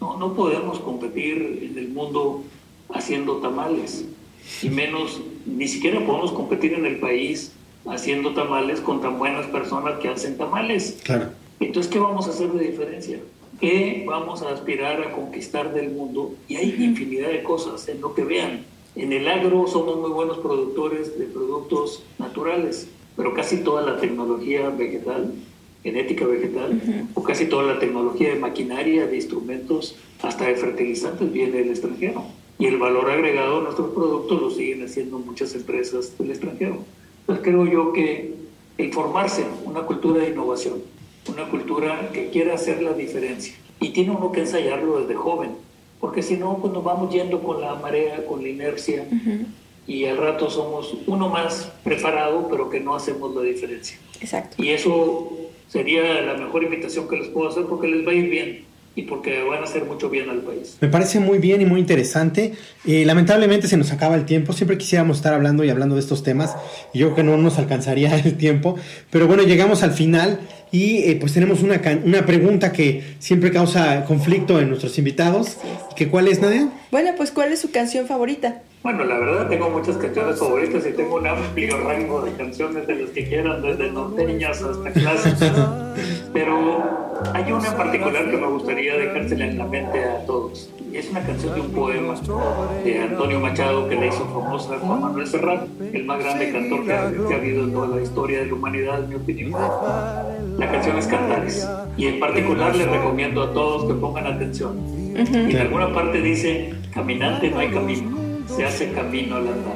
no, 0.00 0.16
no 0.18 0.34
podemos 0.34 0.80
competir 0.80 1.70
en 1.70 1.78
el 1.78 1.88
mundo 1.88 2.42
haciendo 2.92 3.36
tamales, 3.36 4.04
y 4.62 4.68
menos, 4.68 5.20
ni 5.44 5.66
siquiera 5.68 6.04
podemos 6.04 6.32
competir 6.32 6.74
en 6.74 6.86
el 6.86 6.98
país 6.98 7.52
haciendo 7.88 8.34
tamales 8.34 8.80
con 8.80 9.00
tan 9.00 9.18
buenas 9.18 9.46
personas 9.46 9.98
que 10.00 10.08
hacen 10.08 10.36
tamales. 10.36 10.98
Claro. 11.04 11.30
Entonces, 11.60 11.90
¿qué 11.90 11.98
vamos 11.98 12.26
a 12.26 12.30
hacer 12.30 12.50
de 12.52 12.68
diferencia? 12.68 13.20
¿Qué 13.60 14.04
vamos 14.06 14.42
a 14.42 14.50
aspirar 14.50 15.00
a 15.02 15.12
conquistar 15.12 15.72
del 15.72 15.90
mundo? 15.90 16.34
Y 16.46 16.56
hay 16.56 16.76
infinidad 16.78 17.30
de 17.30 17.42
cosas 17.42 17.88
en 17.88 18.02
lo 18.02 18.14
que 18.14 18.22
vean. 18.22 18.66
En 18.94 19.14
el 19.14 19.26
agro 19.28 19.66
somos 19.66 19.98
muy 19.98 20.10
buenos 20.10 20.38
productores 20.38 21.18
de 21.18 21.24
productos 21.24 22.02
naturales, 22.18 22.88
pero 23.16 23.32
casi 23.32 23.64
toda 23.64 23.80
la 23.80 23.98
tecnología 23.98 24.68
vegetal, 24.68 25.32
genética 25.82 26.26
vegetal, 26.26 27.08
o 27.14 27.22
casi 27.22 27.46
toda 27.46 27.62
la 27.62 27.78
tecnología 27.78 28.34
de 28.34 28.40
maquinaria, 28.40 29.06
de 29.06 29.16
instrumentos, 29.16 29.96
hasta 30.22 30.46
de 30.46 30.56
fertilizantes 30.56 31.32
viene 31.32 31.58
del 31.58 31.70
extranjero. 31.70 32.24
Y 32.58 32.66
el 32.66 32.76
valor 32.76 33.10
agregado 33.10 33.58
de 33.58 33.64
nuestros 33.64 33.94
productos 33.94 34.40
lo 34.40 34.50
siguen 34.50 34.84
haciendo 34.84 35.18
muchas 35.18 35.54
empresas 35.54 36.16
del 36.18 36.30
extranjero. 36.30 36.78
Entonces 37.20 37.42
creo 37.42 37.66
yo 37.66 37.92
que 37.94 38.34
informarse, 38.76 39.46
una 39.64 39.80
cultura 39.82 40.22
de 40.22 40.30
innovación, 40.30 40.74
una 41.28 41.48
cultura 41.48 42.10
que 42.12 42.30
quiera 42.30 42.54
hacer 42.54 42.82
la 42.82 42.92
diferencia. 42.92 43.54
Y 43.80 43.90
tiene 43.90 44.10
uno 44.10 44.32
que 44.32 44.40
ensayarlo 44.40 45.00
desde 45.00 45.14
joven, 45.14 45.50
porque 46.00 46.22
si 46.22 46.36
no, 46.36 46.58
pues 46.58 46.72
nos 46.72 46.84
vamos 46.84 47.12
yendo 47.12 47.42
con 47.42 47.60
la 47.60 47.74
marea, 47.74 48.24
con 48.26 48.42
la 48.42 48.48
inercia, 48.48 49.04
y 49.86 50.04
al 50.06 50.16
rato 50.16 50.50
somos 50.50 50.96
uno 51.06 51.28
más 51.28 51.72
preparado, 51.84 52.48
pero 52.50 52.70
que 52.70 52.80
no 52.80 52.94
hacemos 52.94 53.34
la 53.34 53.42
diferencia. 53.42 53.98
Exacto. 54.20 54.62
Y 54.62 54.70
eso 54.70 55.32
sería 55.68 56.20
la 56.22 56.34
mejor 56.34 56.64
invitación 56.64 57.08
que 57.08 57.16
les 57.16 57.28
puedo 57.28 57.48
hacer 57.48 57.64
porque 57.66 57.88
les 57.88 58.06
va 58.06 58.12
a 58.12 58.14
ir 58.14 58.30
bien 58.30 58.64
y 58.96 59.02
porque 59.02 59.42
van 59.42 59.60
a 59.60 59.64
hacer 59.64 59.84
mucho 59.84 60.08
bien 60.08 60.30
al 60.30 60.40
país. 60.40 60.78
Me 60.80 60.88
parece 60.88 61.20
muy 61.20 61.38
bien 61.38 61.60
y 61.60 61.66
muy 61.66 61.80
interesante. 61.80 62.54
Eh, 62.86 63.04
lamentablemente 63.04 63.68
se 63.68 63.76
nos 63.76 63.92
acaba 63.92 64.14
el 64.14 64.24
tiempo. 64.24 64.54
Siempre 64.54 64.78
quisiéramos 64.78 65.18
estar 65.18 65.34
hablando 65.34 65.62
y 65.64 65.68
hablando 65.68 65.96
de 65.96 66.00
estos 66.00 66.22
temas. 66.22 66.56
Y 66.94 67.00
yo 67.00 67.08
creo 67.08 67.16
que 67.16 67.22
no 67.22 67.36
nos 67.36 67.58
alcanzaría 67.58 68.16
el 68.24 68.38
tiempo. 68.38 68.76
Pero 69.10 69.26
bueno, 69.26 69.42
llegamos 69.42 69.82
al 69.82 69.92
final 69.92 70.40
y 70.70 70.98
eh, 71.04 71.16
pues 71.20 71.32
tenemos 71.32 71.62
una, 71.62 71.80
una 72.04 72.26
pregunta 72.26 72.72
que 72.72 73.02
siempre 73.18 73.50
causa 73.50 74.04
conflicto 74.04 74.60
en 74.60 74.68
nuestros 74.68 74.98
invitados. 74.98 75.58
¿Que 75.94 76.08
¿Cuál 76.08 76.28
es, 76.28 76.40
Nadia? 76.40 76.68
Bueno, 76.90 77.12
pues 77.16 77.30
¿cuál 77.30 77.52
es 77.52 77.60
su 77.60 77.70
canción 77.70 78.06
favorita? 78.06 78.62
Bueno, 78.82 79.04
la 79.04 79.18
verdad 79.18 79.48
tengo 79.48 79.68
muchas 79.68 79.96
canciones 79.96 80.38
favoritas 80.38 80.84
y 80.86 80.92
tengo 80.92 81.16
un 81.16 81.26
amplio 81.26 81.76
rango 81.80 82.22
de 82.22 82.32
canciones 82.32 82.86
de 82.86 82.94
las 82.94 83.10
que 83.10 83.26
quieran, 83.26 83.60
desde 83.60 83.90
norteñas 83.90 84.62
hasta 84.62 84.92
clásicas. 84.92 85.52
Pero 86.36 86.82
hay 87.32 87.50
una 87.50 87.66
en 87.66 87.76
particular 87.78 88.30
que 88.30 88.36
me 88.36 88.46
gustaría 88.46 88.94
dejársela 88.94 89.46
en 89.46 89.56
la 89.56 89.64
mente 89.64 90.04
a 90.04 90.26
todos. 90.26 90.70
Es 90.92 91.08
una 91.10 91.20
canción 91.20 91.54
de 91.54 91.60
un 91.62 91.70
poema 91.70 92.14
de 92.84 93.00
Antonio 93.00 93.40
Machado 93.40 93.88
que 93.88 93.94
le 93.94 94.08
hizo 94.08 94.26
famosa 94.26 94.78
Juan 94.78 95.00
Manuel 95.00 95.26
Serrat, 95.26 95.66
el 95.80 96.04
más 96.04 96.18
grande 96.22 96.52
cantor 96.52 96.84
que 96.84 96.92
ha, 96.92 97.10
que 97.10 97.34
ha 97.34 97.36
habido 97.38 97.64
en 97.64 97.72
toda 97.72 97.96
la 97.96 98.02
historia 98.02 98.40
de 98.40 98.46
la 98.46 98.54
humanidad, 98.54 99.04
en 99.04 99.08
mi 99.08 99.14
opinión. 99.14 99.52
La 100.58 100.70
canción 100.70 100.98
es 100.98 101.06
Cantares. 101.06 101.66
Y 101.96 102.06
en 102.06 102.20
particular 102.20 102.76
les 102.76 102.86
recomiendo 102.86 103.42
a 103.42 103.52
todos 103.54 103.86
que 103.86 103.94
pongan 103.94 104.26
atención. 104.26 104.76
Y 105.14 105.52
en 105.52 105.56
alguna 105.56 105.94
parte 105.94 106.20
dice, 106.20 106.74
caminante 106.92 107.50
no 107.50 107.60
hay 107.60 107.70
camino 107.70 108.26
se 108.46 108.64
hace 108.64 108.92
camino 108.92 109.36
al 109.36 109.48
andar. 109.48 109.74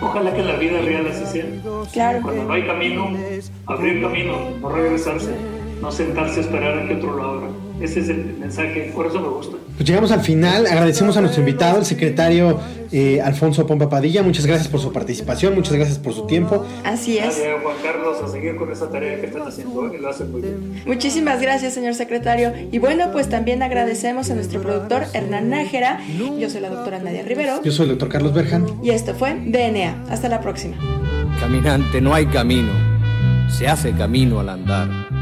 Ojalá 0.00 0.34
que 0.34 0.40
en 0.40 0.46
la 0.48 0.56
vida 0.56 0.80
real 0.80 1.06
así 1.06 1.26
sea. 1.26 1.46
Claro. 1.92 2.20
Cuando 2.22 2.44
no 2.44 2.52
hay 2.52 2.66
camino, 2.66 3.10
abrir 3.66 4.02
camino, 4.02 4.50
no 4.60 4.68
regresarse, 4.68 5.34
no 5.82 5.90
sentarse 5.90 6.38
a 6.38 6.42
esperar 6.44 6.78
a 6.78 6.88
que 6.88 6.94
otro 6.94 7.16
lo 7.16 7.22
abra. 7.24 7.48
Ese 7.80 7.98
es 7.98 8.08
el 8.08 8.36
mensaje, 8.38 8.92
por 8.94 9.06
eso 9.06 9.20
me 9.20 9.28
gusta. 9.28 9.56
Pues 9.76 9.88
llegamos 9.88 10.12
al 10.12 10.20
final, 10.20 10.66
agradecemos 10.66 11.16
a 11.16 11.20
nuestro 11.20 11.40
invitado, 11.40 11.80
el 11.80 11.84
secretario 11.84 12.60
eh, 12.92 13.20
Alfonso 13.20 13.66
Pompa 13.66 13.88
Padilla, 13.88 14.22
muchas 14.22 14.46
gracias 14.46 14.68
por 14.68 14.78
su 14.78 14.92
participación, 14.92 15.56
muchas 15.56 15.72
gracias 15.72 15.98
por 15.98 16.14
su 16.14 16.24
tiempo. 16.26 16.64
Así 16.84 17.18
es. 17.18 17.24
Gracias 17.24 17.62
Juan 17.62 17.76
Carlos 17.82 18.18
a 18.22 18.28
seguir 18.28 18.54
con 18.54 18.70
esa 18.70 18.88
tarea 18.88 19.20
que 19.20 19.26
están 19.26 19.42
haciendo, 19.42 19.92
y 19.92 19.98
lo 19.98 20.08
hacen 20.10 20.30
muy 20.30 20.42
bien. 20.42 20.82
Muchísimas 20.86 21.40
gracias 21.40 21.74
señor 21.74 21.94
secretario. 21.94 22.52
Y 22.70 22.78
bueno, 22.78 23.10
pues 23.10 23.28
también 23.28 23.60
agradecemos 23.64 24.30
a 24.30 24.36
nuestro 24.36 24.62
productor 24.62 25.06
Hernán 25.12 25.50
Nájera, 25.50 25.98
yo 26.38 26.48
soy 26.48 26.60
la 26.60 26.68
doctora 26.68 27.00
Nadia 27.00 27.24
Rivero. 27.24 27.60
Yo 27.64 27.72
soy 27.72 27.84
el 27.84 27.90
doctor 27.90 28.08
Carlos 28.10 28.32
Berjan. 28.32 28.66
Y 28.84 28.90
esto 28.90 29.14
fue 29.14 29.34
DNA. 29.34 30.04
Hasta 30.08 30.28
la 30.28 30.40
próxima. 30.40 30.76
Caminante, 31.40 32.00
no 32.00 32.14
hay 32.14 32.26
camino, 32.26 32.70
se 33.48 33.66
hace 33.66 33.90
camino 33.92 34.38
al 34.38 34.50
andar. 34.50 35.21